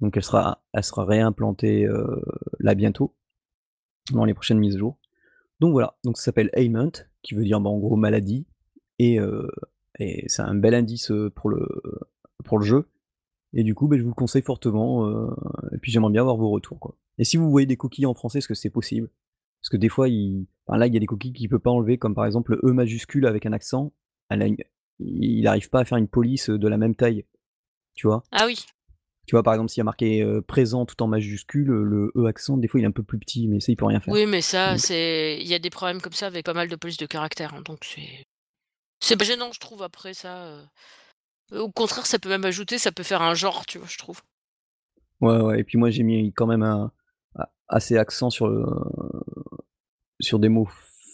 Donc 0.00 0.16
elle 0.16 0.22
sera 0.24 0.62
elle 0.72 0.84
sera 0.84 1.04
réimplantée, 1.04 1.86
heu, 1.86 2.22
là, 2.60 2.74
bientôt, 2.74 3.14
dans 4.12 4.24
les 4.24 4.34
prochaines 4.34 4.58
mises 4.58 4.76
à 4.76 4.78
jour. 4.78 4.98
Donc 5.60 5.72
voilà, 5.72 5.96
donc 6.04 6.16
ça 6.18 6.24
s'appelle 6.24 6.50
Ailment, 6.52 6.92
qui 7.22 7.34
veut 7.34 7.44
dire, 7.44 7.60
bah, 7.60 7.70
en 7.70 7.78
gros 7.78 7.96
maladie 7.96 8.46
et 8.98 9.18
heu 9.20 9.50
et 9.98 10.24
c'est 10.28 10.42
un 10.42 10.54
bel 10.54 10.74
indice, 10.74 11.10
heu, 11.10 11.30
pour 11.30 11.50
le 11.50 11.66
pour 12.44 12.58
le 12.58 12.64
jeu 12.64 12.88
et 13.54 13.62
du 13.64 13.74
coup, 13.74 13.88
beh, 13.88 13.98
je 13.98 14.02
vous 14.02 14.10
le 14.10 14.14
conseille 14.14 14.42
fortement, 14.42 15.08
et 15.72 15.78
puis 15.78 15.90
j'aimerais 15.90 16.12
bien 16.12 16.22
avoir 16.22 16.36
vos 16.36 16.50
retours, 16.50 16.78
quoi. 16.78 16.96
Et 17.18 17.24
si 17.24 17.36
vous 17.36 17.50
voyez 17.50 17.66
des 17.66 17.76
coquilles 17.76 18.06
en 18.06 18.14
français, 18.14 18.38
est-ce 18.38 18.48
que 18.48 18.54
c'est 18.54 18.70
possible? 18.70 19.08
Parce 19.60 19.70
que 19.70 19.76
des 19.76 19.88
fois, 19.88 20.08
il 20.08 20.46
enfin 20.66 20.78
là, 20.78 20.86
il 20.86 20.94
y 20.94 20.96
a 20.96 21.00
des 21.00 21.06
coquilles 21.06 21.32
qu'il 21.32 21.48
peut 21.48 21.58
pas 21.58 21.70
enlever, 21.70 21.98
comme 21.98 22.14
par 22.14 22.26
exemple 22.26 22.52
le 22.52 22.70
E 22.70 22.72
majuscule 22.72 23.26
avec 23.26 23.46
un 23.46 23.52
accent, 23.52 23.92
elle 24.28 24.42
a 24.42 24.46
il 24.98 25.46
arrive 25.46 25.70
pas 25.70 25.80
à 25.80 25.84
faire 25.84 25.98
une 25.98 26.08
police, 26.08 26.50
heu, 26.50 26.58
de 26.58 26.68
la 26.68 26.76
même 26.76 26.94
taille, 26.94 27.24
tu 27.94 28.06
vois? 28.06 28.22
Ah 28.32 28.46
oui. 28.46 28.64
Tu 29.26 29.34
vois, 29.34 29.42
par 29.42 29.52
exemple, 29.54 29.70
s'il 29.70 29.78
y 29.78 29.82
a 29.82 29.84
marqué, 29.84 30.40
présent 30.46 30.86
tout 30.86 31.02
en 31.02 31.06
majuscule, 31.06 31.66
le 31.66 32.12
E 32.16 32.24
accent, 32.26 32.56
des 32.56 32.66
fois, 32.66 32.80
il 32.80 32.84
est 32.84 32.86
un 32.86 32.92
peu 32.92 33.02
plus 33.02 33.18
petit, 33.18 33.46
mais 33.46 33.60
ça, 33.60 33.70
il 33.70 33.76
peut 33.76 33.84
rien 33.84 34.00
faire. 34.00 34.14
Oui, 34.14 34.24
mais 34.24 34.40
ça, 34.40 34.70
Donc 34.72 34.80
c'est 34.80 35.38
il 35.38 35.46
y 35.46 35.52
a 35.54 35.58
des 35.58 35.68
problèmes 35.68 36.00
comme 36.00 36.14
ça 36.14 36.28
avec 36.28 36.46
pas 36.46 36.54
mal 36.54 36.68
de 36.68 36.76
polices 36.76 36.96
de 36.96 37.04
caractère, 37.04 37.52
hein, 37.54 37.60
donc 37.60 37.80
c'est 37.84 38.24
c'est 39.00 39.16
pas 39.16 39.24
gênant, 39.24 39.52
je 39.52 39.60
trouve, 39.60 39.82
après 39.82 40.14
ça, 40.14 40.58
au 41.52 41.70
contraire, 41.70 42.06
ça 42.06 42.18
peut 42.18 42.30
même 42.30 42.44
ajouter, 42.44 42.78
ça 42.78 42.90
peut 42.90 43.02
faire 43.02 43.22
un 43.22 43.34
genre, 43.34 43.66
tu 43.66 43.78
vois, 43.78 43.86
je 43.86 43.98
trouve. 43.98 44.22
Ouais, 45.20 45.40
ouais 45.40 45.60
et 45.60 45.64
puis 45.64 45.78
moi 45.78 45.90
j'ai 45.90 46.04
mis 46.04 46.32
quand 46.32 46.46
même 46.46 46.62
un 46.62 46.90
assez 47.68 47.96
accent 47.98 48.30
sur 48.30 48.48
le 48.48 48.64
sur 50.20 50.38
des 50.38 50.48
mots 50.48 50.68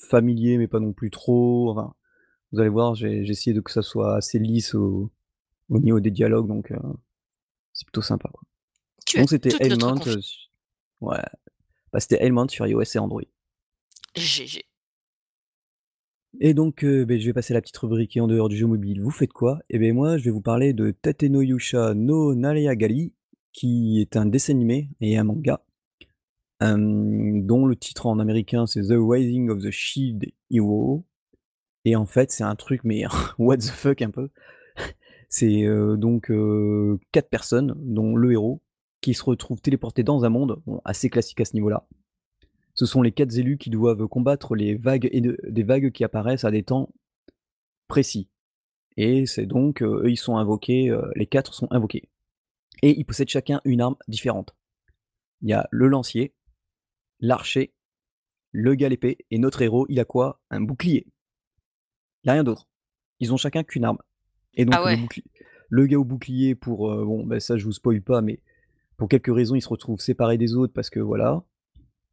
familiers, 0.08 0.58
mais 0.58 0.68
pas 0.68 0.80
non 0.80 0.92
plus 0.92 1.10
trop, 1.10 1.70
enfin, 1.70 1.94
vous 2.54 2.60
allez 2.60 2.70
voir, 2.70 2.94
j'ai 2.94 3.22
essayé 3.28 3.52
de 3.54 3.60
que 3.60 3.70
ça 3.70 3.82
soit 3.82 4.16
assez 4.16 4.38
lisse 4.38 4.74
au 4.74 5.10
au 5.70 5.78
niveau 5.78 5.98
des 6.00 6.10
dialogues 6.10 6.46
donc 6.46 6.70
heu, 6.72 6.78
c'est 7.72 7.86
plutôt 7.86 8.02
sympa, 8.02 8.28
quoi. 8.32 8.42
Tu 9.06 9.16
as 9.18 9.20
Donc 9.20 9.30
c'était 9.30 9.50
heu, 9.50 10.20
su 10.20 10.48
ouais, 11.00 11.22
bah, 11.92 12.00
c'était 12.00 12.22
Ailment 12.22 12.48
sur 12.48 12.66
iOS 12.66 12.82
et 12.94 12.98
Android. 12.98 13.22
GG. 14.16 14.64
Et 16.40 16.54
donc 16.54 16.84
heu, 16.84 17.04
beh, 17.04 17.20
je 17.20 17.26
vais 17.26 17.32
passer 17.32 17.52
à 17.52 17.56
la 17.56 17.62
petite 17.62 17.76
rubrique 17.78 18.16
et 18.16 18.20
en 18.20 18.26
dehors 18.26 18.48
du 18.48 18.56
jeu 18.56 18.66
mobile, 18.66 19.00
vous 19.00 19.10
faites 19.10 19.32
quoi? 19.32 19.60
Et 19.70 19.78
beh, 19.78 19.92
moi, 19.92 20.18
je 20.18 20.24
vais 20.24 20.30
vous 20.30 20.40
parler 20.40 20.72
de 20.72 20.90
Tatenoyusha 20.90 21.94
no 21.94 22.34
Nareagali, 22.34 23.12
qui 23.52 24.00
est 24.00 24.16
un 24.16 24.26
dessin 24.26 24.54
animé 24.54 24.90
et 25.00 25.16
un 25.16 25.24
manga, 25.24 25.64
dont 26.60 27.66
le 27.66 27.76
titre 27.76 28.06
en 28.06 28.18
américain 28.18 28.66
c'est 28.66 28.82
The 28.82 28.96
Rising 28.96 29.50
of 29.50 29.62
the 29.62 29.70
Shield 29.70 30.24
Hero 30.50 31.04
et 31.84 31.96
en 31.96 32.06
fait, 32.06 32.30
c'est 32.30 32.44
un 32.44 32.56
truc 32.56 32.82
mais 32.84 33.04
what 33.38 33.58
the 33.58 33.64
fuck 33.70 34.02
un 34.02 34.10
peu. 34.10 34.30
C'est, 35.28 35.64
heu, 35.64 35.96
donc 35.96 36.30
heu, 36.30 36.98
4 37.12 37.28
personnes, 37.28 37.74
dont 37.78 38.14
le 38.16 38.32
héros, 38.32 38.62
qui 39.00 39.14
se 39.14 39.24
retrouvent 39.24 39.60
téléportés 39.60 40.02
dans 40.04 40.24
un 40.24 40.28
monde, 40.30 40.62
bon 40.66 40.80
assez 40.84 41.10
classique 41.10 41.40
à 41.40 41.44
ce 41.44 41.54
niveau-là. 41.54 41.86
Ce 42.74 42.86
sont 42.86 43.02
les 43.02 43.12
4 43.12 43.36
élus 43.38 43.58
qui 43.58 43.70
doivent 43.70 44.06
combattre 44.08 44.56
les 44.56 44.74
vagues 44.76 45.08
et 45.12 45.20
de 45.20 45.38
des 45.48 45.62
vagues 45.64 45.92
qui 45.92 46.04
apparaissent 46.04 46.44
à 46.44 46.50
des 46.50 46.62
temps 46.62 46.90
précis 47.88 48.28
et 48.96 49.26
c'est 49.26 49.46
donc, 49.46 49.82
heu, 49.82 50.02
eux 50.04 50.10
ils 50.10 50.16
sont 50.16 50.36
invoqués, 50.36 50.96
les 51.16 51.26
4 51.26 51.54
sont 51.54 51.68
invoqués 51.70 52.08
et 52.82 52.98
ils 52.98 53.04
possèdent 53.04 53.28
chacun 53.28 53.60
une 53.64 53.80
arme 53.80 53.96
différente. 54.08 54.54
Il 55.42 55.50
y 55.50 55.52
a 55.52 55.68
le 55.70 55.88
lancier, 55.88 56.34
l'archer, 57.20 57.72
le 58.52 58.74
gars 58.74 58.88
l'épée 58.88 59.18
et 59.30 59.38
notre 59.38 59.62
héros, 59.62 59.86
il 59.88 60.00
a 60.00 60.04
quoi? 60.04 60.40
Un 60.50 60.60
bouclier. 60.60 61.06
Il 62.24 62.28
y 62.28 62.30
a 62.30 62.34
rien 62.34 62.44
d'autre. 62.44 62.68
Ils 63.20 63.32
ont 63.32 63.36
chacun 63.36 63.62
qu'une 63.62 63.84
arme 63.84 63.98
et 64.54 64.62
Ah 64.62 64.76
donc 64.76 64.90
le 64.90 64.96
bouclier 64.96 65.24
le 65.70 65.86
gars 65.86 65.98
au 65.98 66.04
bouclier 66.04 66.54
pour, 66.54 66.92
heu, 66.92 67.04
bon, 67.04 67.24
bah, 67.24 67.40
ça 67.40 67.56
je 67.56 67.64
vous 67.64 67.72
spoil 67.72 68.00
pas, 68.00 68.20
mais 68.22 68.40
pour 68.96 69.08
quelques 69.08 69.34
raisons, 69.34 69.54
il 69.56 69.62
se 69.62 69.68
retrouve 69.68 70.00
séparé 70.00 70.38
des 70.38 70.54
autres 70.54 70.72
parce 70.72 70.90
que 70.90 71.00
voilà 71.00 71.42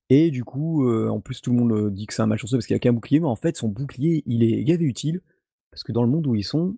et 0.09 0.29
du 0.29 0.43
coup, 0.43 0.85
heu, 0.89 1.09
en 1.09 1.21
plus 1.21 1.41
tout 1.41 1.51
le 1.51 1.57
monde, 1.57 1.71
heu, 1.71 1.91
dit 1.91 2.05
que 2.05 2.13
c'est 2.13 2.21
un 2.21 2.27
malchanceux 2.27 2.57
parce 2.57 2.67
qu'il 2.67 2.75
a 2.75 2.79
qu'un 2.79 2.91
bouclier, 2.91 3.19
mais 3.19 3.27
en 3.27 3.35
fait 3.35 3.55
son 3.55 3.69
bouclier, 3.69 4.23
il 4.25 4.43
est 4.43 4.63
gavé 4.63 4.83
utile 4.85 5.21
parce 5.69 5.83
que 5.83 5.91
dans 5.91 6.03
le 6.03 6.09
monde 6.09 6.27
où 6.27 6.35
ils 6.35 6.43
sont, 6.43 6.75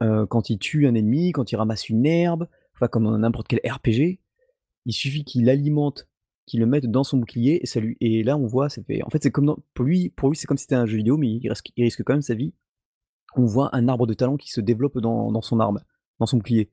quand 0.00 0.48
il 0.48 0.58
tue 0.58 0.86
un 0.86 0.94
ennemi, 0.94 1.32
quand 1.32 1.50
il 1.50 1.56
ramasse 1.56 1.88
une 1.88 2.06
herbe, 2.06 2.46
enfin 2.74 2.86
comme 2.86 3.04
dans 3.04 3.18
n'importe 3.18 3.48
quel 3.48 3.60
RPG, 3.64 4.20
il 4.86 4.92
suffit 4.92 5.24
qu'il 5.24 5.48
alimente, 5.50 6.06
qu'il 6.46 6.60
le 6.60 6.66
mette 6.66 6.86
dans 6.86 7.02
son 7.02 7.18
bouclier 7.18 7.60
et 7.62 7.66
ça 7.66 7.80
lui 7.80 7.96
et 8.00 8.22
là 8.22 8.36
on 8.36 8.46
voit, 8.46 8.68
ça 8.68 8.80
fait 8.82 9.02
en 9.02 9.10
fait 9.10 9.22
c'est 9.22 9.32
comme 9.32 9.46
dans 9.46 9.58
pour 9.74 9.84
lui 9.84 10.10
pour 10.10 10.28
lui 10.30 10.36
c'est 10.36 10.46
comme 10.46 10.56
si 10.56 10.62
c'était 10.62 10.76
un 10.76 10.86
jeu 10.86 10.98
vidéo, 10.98 11.16
mais 11.16 11.28
il 11.28 11.48
risque 11.48 11.72
il 11.76 11.82
risque 11.82 12.04
quand 12.04 12.12
même 12.12 12.22
sa 12.22 12.34
vie. 12.34 12.52
On 13.38 13.46
voit 13.46 13.74
un 13.74 13.88
arbre 13.88 14.06
de 14.06 14.14
talent 14.14 14.36
qui 14.36 14.50
se 14.50 14.60
développe 14.60 14.98
dans 14.98 15.40
son 15.40 15.60
arme, 15.60 15.80
dans 16.18 16.26
son 16.26 16.36
bouclier 16.36 16.70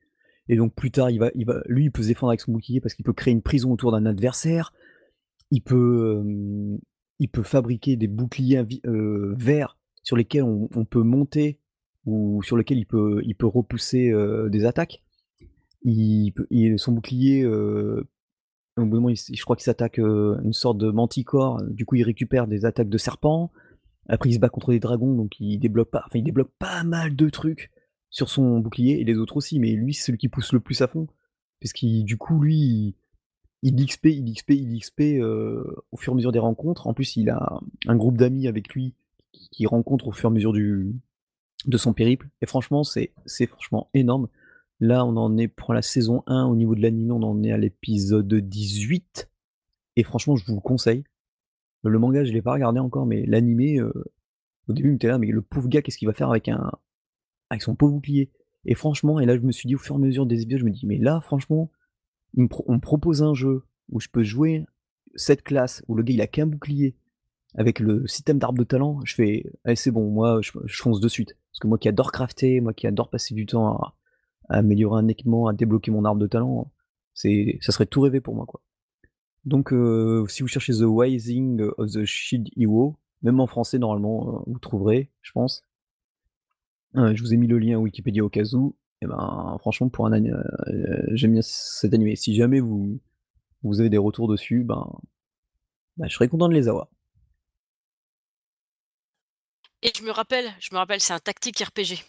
et 0.47 0.55
donc 0.55 0.73
plus 0.73 0.91
tard 0.91 1.09
il 1.09 1.19
va 1.19 1.31
lui 1.67 1.85
il 1.85 1.91
peut 1.91 2.03
se 2.03 2.07
défendre 2.07 2.31
avec 2.31 2.41
son 2.41 2.51
bouclier 2.51 2.79
parce 2.79 2.93
qu'il 2.93 3.05
peut 3.05 3.13
créer 3.13 3.33
une 3.33 3.41
prison 3.41 3.71
autour 3.71 3.91
d'un 3.91 4.05
adversaire. 4.05 4.73
Il 5.51 5.61
peut, 5.61 6.23
il 7.19 7.29
peut 7.29 7.43
fabriquer 7.43 7.95
des 7.95 8.07
boucliers 8.07 8.63
heu, 8.85 9.35
verts 9.37 9.77
sur 10.01 10.17
lesquels 10.17 10.43
on 10.43 10.85
peut 10.85 11.03
monter 11.03 11.59
ou 12.05 12.41
sur 12.43 12.57
lesquels 12.57 12.79
il 12.79 12.85
peut 12.85 13.47
repousser, 13.47 14.09
heu, 14.09 14.49
des 14.49 14.65
attaques. 14.65 15.03
Il 15.83 16.33
son 16.77 16.93
bouclier, 16.93 17.41
s 17.41 19.31
je 19.33 19.43
crois 19.43 19.55
qu'il 19.55 19.63
s'attaque, 19.63 19.99
une 19.99 20.53
sorte 20.53 20.79
de 20.79 20.89
manticore, 20.89 21.61
du 21.63 21.85
coup 21.85 21.95
il 21.95 22.03
récupère 22.03 22.47
des 22.47 22.65
attaques 22.65 22.89
de 22.89 22.97
serpents. 22.97 23.51
Après 24.07 24.29
il 24.29 24.33
se 24.33 24.39
bat 24.39 24.49
contre 24.49 24.71
des 24.71 24.79
dragons, 24.79 25.13
donc 25.13 25.39
il 25.39 25.57
débloque 25.59 25.89
pas 25.89 26.05
il 26.13 26.23
débloque 26.23 26.51
pas 26.59 26.83
mal 26.83 27.15
de 27.15 27.29
trucs 27.29 27.71
sur 28.09 28.29
son 28.29 28.59
bouclier 28.59 28.99
et 28.99 29.03
les 29.03 29.17
autres 29.17 29.37
aussi, 29.37 29.59
mais 29.59 29.71
lui 29.71 29.93
c'est 29.93 30.05
celui 30.05 30.17
qui 30.17 30.29
pousse 30.29 30.53
le 30.53 30.59
plus 30.59 30.81
à 30.81 30.87
fond. 30.87 31.07
Puisqu'il 31.59 32.03
du 32.05 32.17
coup 32.17 32.39
lui, 32.39 32.55
il 32.55 32.95
il 33.61 33.85
XP, 33.85 34.05
il 34.07 34.33
XP, 34.33 34.51
il 34.51 34.79
XP, 34.79 35.01
heu, 35.21 35.75
au 35.91 35.97
fur 35.97 36.11
et 36.11 36.13
à 36.13 36.15
mesure 36.15 36.31
des 36.31 36.39
rencontres. 36.39 36.85
En 36.85 36.93
plus, 36.93 37.15
il 37.15 37.29
a 37.31 37.59
un 37.87 37.95
groupe 37.95 38.17
d'amis 38.17 38.47
avec 38.47 38.73
lui 38.73 38.93
qui 39.31 39.49
qu'il 39.49 39.67
rencontre 39.67 40.07
au 40.07 40.11
fur 40.11 40.29
et 40.29 40.31
à 40.31 40.33
mesure 40.33 40.53
du 40.53 40.95
de 41.65 41.77
son 41.77 41.93
périple 41.93 42.29
et 42.41 42.45
franchement, 42.45 42.83
c'est 42.83 43.11
c'est 43.25 43.47
franchement 43.47 43.89
énorme. 43.93 44.27
Là, 44.79 45.05
on 45.05 45.17
en 45.17 45.37
est 45.37 45.47
pour 45.47 45.73
la 45.73 45.81
saison 45.81 46.23
1 46.27 46.45
au 46.45 46.55
niveau 46.55 46.75
de 46.75 46.81
l'anime, 46.81 47.11
on 47.11 47.23
en 47.23 47.43
est 47.43 47.51
à 47.51 47.57
l'épisode 47.57 48.33
18 48.33 49.29
et 49.95 50.03
franchement, 50.03 50.35
je 50.35 50.45
vous 50.45 50.55
le 50.55 50.61
conseille. 50.61 51.03
Le 51.85 51.99
manga, 51.99 52.23
je 52.25 52.33
l'ai 52.33 52.41
pas 52.41 52.53
regardé 52.53 52.79
encore, 52.79 53.05
mais 53.05 53.25
l'animé, 53.25 53.79
heu, 53.79 53.93
au 54.67 54.73
début, 54.73 54.91
il 54.91 54.95
était 54.95 55.07
là: 55.07 55.17
«Mais 55.19 55.27
le 55.27 55.41
pauvre 55.41 55.69
gars, 55.69 55.81
qu'est-ce 55.81 55.97
qu'il 55.97 56.07
va 56.07 56.13
faire 56.13 56.29
avec 56.29 56.49
un 56.49 56.71
avec 57.49 57.61
son 57.63 57.75
pauvre 57.75 57.93
bouclier?» 57.93 58.31
et 58.65 58.75
franchement 58.75 59.19
et 59.19 59.25
là, 59.27 59.35
je 59.37 59.41
me 59.41 59.51
suis 59.51 59.67
dit 59.67 59.75
au 59.75 59.79
fur 59.79 59.95
et 59.95 59.99
à 59.99 60.01
mesure 60.01 60.25
des 60.25 60.41
épisodes, 60.43 60.61
je 60.61 60.65
me 60.65 60.71
dis: 60.71 60.85
«Mais 60.87 60.97
là, 60.97 61.21
franchement, 61.21 61.71
on 62.37 62.43
me 62.73 62.79
propose 62.79 63.23
un 63.23 63.33
jeu 63.33 63.63
où 63.91 63.99
je 63.99 64.09
peux 64.09 64.23
jouer 64.23 64.65
cette 65.15 65.43
classe, 65.43 65.83
où 65.87 65.95
le 65.95 66.03
gars 66.03 66.13
il 66.13 66.21
a 66.21 66.27
qu'un 66.27 66.47
bouclier, 66.47 66.95
avec 67.55 67.79
le 67.79 68.07
système 68.07 68.39
d'arbre 68.39 68.59
de 68.59 68.63
talent, 68.65 68.99
je 69.05 69.15
fais: 69.15 69.45
«Allez 69.63 69.75
c'est 69.75 69.91
bon, 69.91 70.09
moi 70.11 70.41
je 70.41 70.51
fonce 70.81 70.99
de 70.99 71.07
suite». 71.07 71.37
Parce 71.51 71.59
que 71.61 71.67
moi 71.67 71.77
qui 71.77 71.87
adore 71.89 72.11
crafter, 72.11 72.59
moi 72.61 72.73
qui 72.73 72.87
adore 72.87 73.09
passer 73.09 73.33
du 73.35 73.45
temps 73.45 73.67
à 73.77 73.95
à 74.49 74.57
améliorer 74.59 74.99
un 75.01 75.07
équipement, 75.07 75.47
à 75.47 75.53
débloquer 75.53 75.89
mon 75.91 76.05
arbre 76.05 76.21
de 76.21 76.27
talent, 76.27 76.71
c'est 77.15 77.57
ça 77.61 77.71
serait 77.71 77.87
tout 77.87 78.01
rêvé 78.01 78.21
pour 78.21 78.35
moi, 78.35 78.45
quoi. 78.45 78.61
Donc 79.45 79.71
heu, 79.73 80.25
si 80.27 80.41
vous 80.41 80.47
cherchez 80.47 80.73
The 80.73 80.83
Rising 80.85 81.61
of 81.77 81.91
the 81.91 82.05
Shield 82.05 82.49
Hero, 82.57 82.97
Même 83.21 83.39
en 83.39 83.47
français 83.47 83.79
normalement, 83.79 84.39
heu, 84.39 84.43
vous 84.47 84.59
trouverez, 84.59 85.09
je 85.21 85.31
pense. 85.31 85.63
Heu, 86.95 87.15
je 87.15 87.21
vous 87.21 87.33
ai 87.33 87.37
mis 87.37 87.47
le 87.47 87.59
lien 87.59 87.77
Wikipédia 87.77 88.23
au 88.23 88.29
cas 88.29 88.43
où 88.53 88.75
et 89.01 89.07
ben, 89.07 89.57
franchement 89.59 89.89
pour 89.89 90.05
un 90.07 90.13
ani 90.13 90.29
heu, 90.29 90.41
j'aime 91.13 91.33
bien 91.33 91.41
cet 91.41 91.93
animé. 91.93 92.15
Si 92.15 92.33
jamais 92.35 92.59
vous 92.59 92.99
vous 93.63 93.79
avez 93.81 93.89
des 93.89 93.97
retours 93.99 94.27
dessus, 94.29 94.63
ben 94.63 94.87
bah, 95.97 96.07
je 96.07 96.13
serais 96.15 96.27
content 96.29 96.49
de 96.49 96.53
les 96.53 96.67
avoir. 96.67 96.87
Et 99.81 99.91
je 99.95 100.03
me 100.03 100.11
rappelle, 100.11 100.51
je 100.59 100.73
me 100.73 100.77
rappelle, 100.79 100.99
c'est 100.99 101.13
un 101.13 101.19
tactique 101.19 101.59
RPG. 101.59 102.03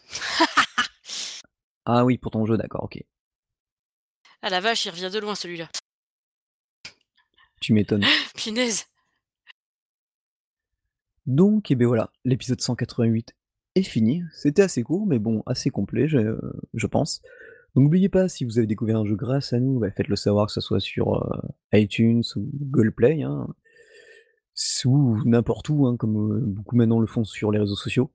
Ah 1.84 2.04
oui, 2.04 2.18
pour 2.18 2.30
ton 2.32 2.46
jeu, 2.46 2.56
d'accord, 2.56 2.84
OK. 2.84 3.02
Ah 4.40 4.48
la 4.48 4.60
vache, 4.60 4.86
il 4.86 4.90
revient 4.90 5.10
de 5.12 5.18
loin 5.18 5.34
celui-là. 5.34 5.68
Tu 7.60 7.72
m'étonnes. 7.72 8.04
Punaise! 8.36 8.86
Donc 11.26 11.70
et 11.70 11.74
beh, 11.74 11.84
voilà, 11.86 12.10
l'épisode 12.24 12.60
188 12.60 13.34
est 13.74 13.82
fini. 13.82 14.22
C'était 14.32 14.62
assez 14.62 14.82
court, 14.82 15.06
mais 15.06 15.18
bon, 15.18 15.42
assez 15.46 15.70
complet, 15.70 16.06
je 16.08 16.38
je 16.74 16.86
pense. 16.86 17.20
Donc 17.74 17.84
n'oubliez 17.84 18.08
pas, 18.08 18.28
si 18.28 18.44
vous 18.44 18.58
avez 18.58 18.66
découvert 18.66 18.98
un 18.98 19.04
jeu 19.04 19.16
grâce 19.16 19.52
à 19.52 19.60
nous, 19.60 19.78
bah, 19.80 19.90
faites-le 19.90 20.16
savoir, 20.16 20.46
que 20.46 20.52
ça 20.52 20.60
soit 20.60 20.80
sur, 20.80 21.14
heu, 21.16 21.78
iTunes 21.78 22.22
ou 22.36 22.48
Google 22.54 22.92
Play, 22.92 23.22
hein. 23.22 23.48
Ou 24.86 25.18
n'importe 25.24 25.68
où, 25.68 25.86
hein, 25.86 25.96
comme, 25.96 26.32
heu, 26.32 26.40
beaucoup 26.40 26.76
maintenant 26.76 27.00
le 27.00 27.06
font 27.06 27.24
sur 27.24 27.50
les 27.52 27.58
réseaux 27.58 27.74
sociaux. 27.76 28.10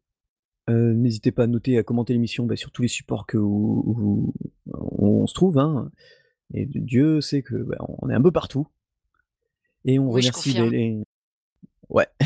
Heu, 0.69 0.93
n'hésitez 0.93 1.31
pas 1.31 1.43
à 1.43 1.47
noter 1.47 1.73
et 1.73 1.79
à 1.79 1.83
commenter 1.83 2.13
l'émission, 2.13 2.45
bah, 2.45 2.55
sur 2.57 2.71
tous 2.71 2.81
les 2.83 2.87
supports 2.89 3.27
que 3.27 3.37
où 3.37 4.33
où 4.67 5.07
on 5.23 5.27
se 5.27 5.33
trouve, 5.35 5.57
hein. 5.59 5.91
Et 6.53 6.65
Dieu 6.67 7.21
sait 7.21 7.43
que, 7.43 7.55
bah, 7.55 7.77
on 8.01 8.09
est 8.09 8.15
un 8.15 8.21
peu 8.21 8.31
partout. 8.31 8.67
Et 9.85 9.99
on 9.99 10.11
Oui, 10.11 10.21
remercie 10.21 10.53
les 10.53 11.03
ouais. 11.89 12.07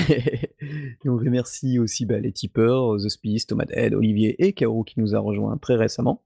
Et 1.06 1.10
on 1.10 1.18
remercie 1.18 1.80
aussi, 1.80 2.06
bah, 2.06 2.20
les 2.20 2.32
tipeurs, 2.32 2.98
The 2.98 3.10
Spies, 3.10 3.46
Tomathead, 3.48 3.94
Olivier 3.94 4.36
et 4.46 4.54
Kaoru 4.54 4.84
qui 4.86 5.00
nous 5.00 5.16
a 5.16 5.20
rejoint 5.20 5.58
très 5.58 5.76
récemment. 5.76 6.24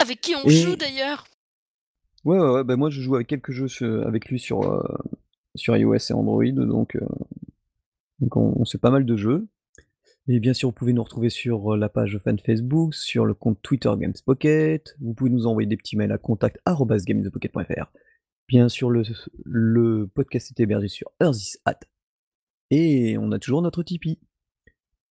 Avec 0.00 0.20
qui 0.20 0.34
on 0.34 0.48
joue 0.48 0.76
d'ailleurs? 0.76 1.26
Ouais, 2.24 2.38
ouais, 2.38 2.50
ouais, 2.50 2.64
bah, 2.64 2.76
moi 2.76 2.90
je 2.90 3.00
joue 3.00 3.14
avec 3.14 3.26
quelques 3.26 3.52
jeux 3.52 3.68
su 3.68 3.84
avec 3.84 4.26
lui 4.26 4.38
sur, 4.38 4.62
heu, 4.62 4.82
sur 5.54 5.76
iOS 5.76 5.96
et 6.10 6.12
Android 6.12 6.44
donc 6.44 6.96
donc 8.20 8.36
on 8.36 8.54
on 8.56 8.64
sait 8.64 8.78
pas 8.78 8.90
mal 8.90 9.04
de 9.04 9.16
jeux. 9.16 9.48
Et 10.30 10.40
bien 10.40 10.52
sûr, 10.52 10.68
vous 10.68 10.74
pouvez 10.74 10.92
nous 10.92 11.02
retrouver 11.02 11.30
sur, 11.30 11.74
la 11.74 11.88
page 11.88 12.18
fan 12.22 12.38
Facebook, 12.38 12.94
sur 12.94 13.24
le 13.24 13.32
compte 13.32 13.62
Twitter 13.62 13.90
Gamespocket. 13.96 14.94
Vous 15.00 15.14
pouvez 15.14 15.30
nous 15.30 15.46
envoyer 15.46 15.66
des 15.66 15.78
petits 15.78 15.96
mails 15.96 16.12
à 16.12 16.18
contact@gamesthepocket.fr. 16.18 17.90
Bien 18.48 18.68
sûr, 18.68 18.90
le 18.90 20.06
podcast 20.06 20.50
est 20.50 20.62
hébergé 20.62 20.88
sur 20.88 21.10
Earthis.at 21.20 21.80
et 22.70 23.16
on 23.18 23.30
a 23.32 23.38
toujours 23.38 23.62
notre 23.62 23.82
Tipeee. 23.82 24.18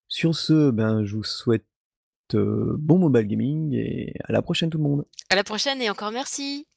Sur 0.08 0.34
ce, 0.34 0.70
ben, 0.70 1.04
je 1.04 1.16
vous 1.16 1.24
souhaite, 1.24 1.66
heu, 2.34 2.74
bon 2.78 2.98
mobile 2.98 3.26
gaming 3.26 3.74
et 3.74 4.14
à 4.24 4.32
la 4.32 4.42
prochaine 4.42 4.70
tout 4.70 4.78
le 4.78 4.84
monde. 4.84 5.06
À 5.30 5.36
la 5.36 5.44
prochaine 5.44 5.80
et 5.80 5.90
encore 5.90 6.10
merci! 6.10 6.67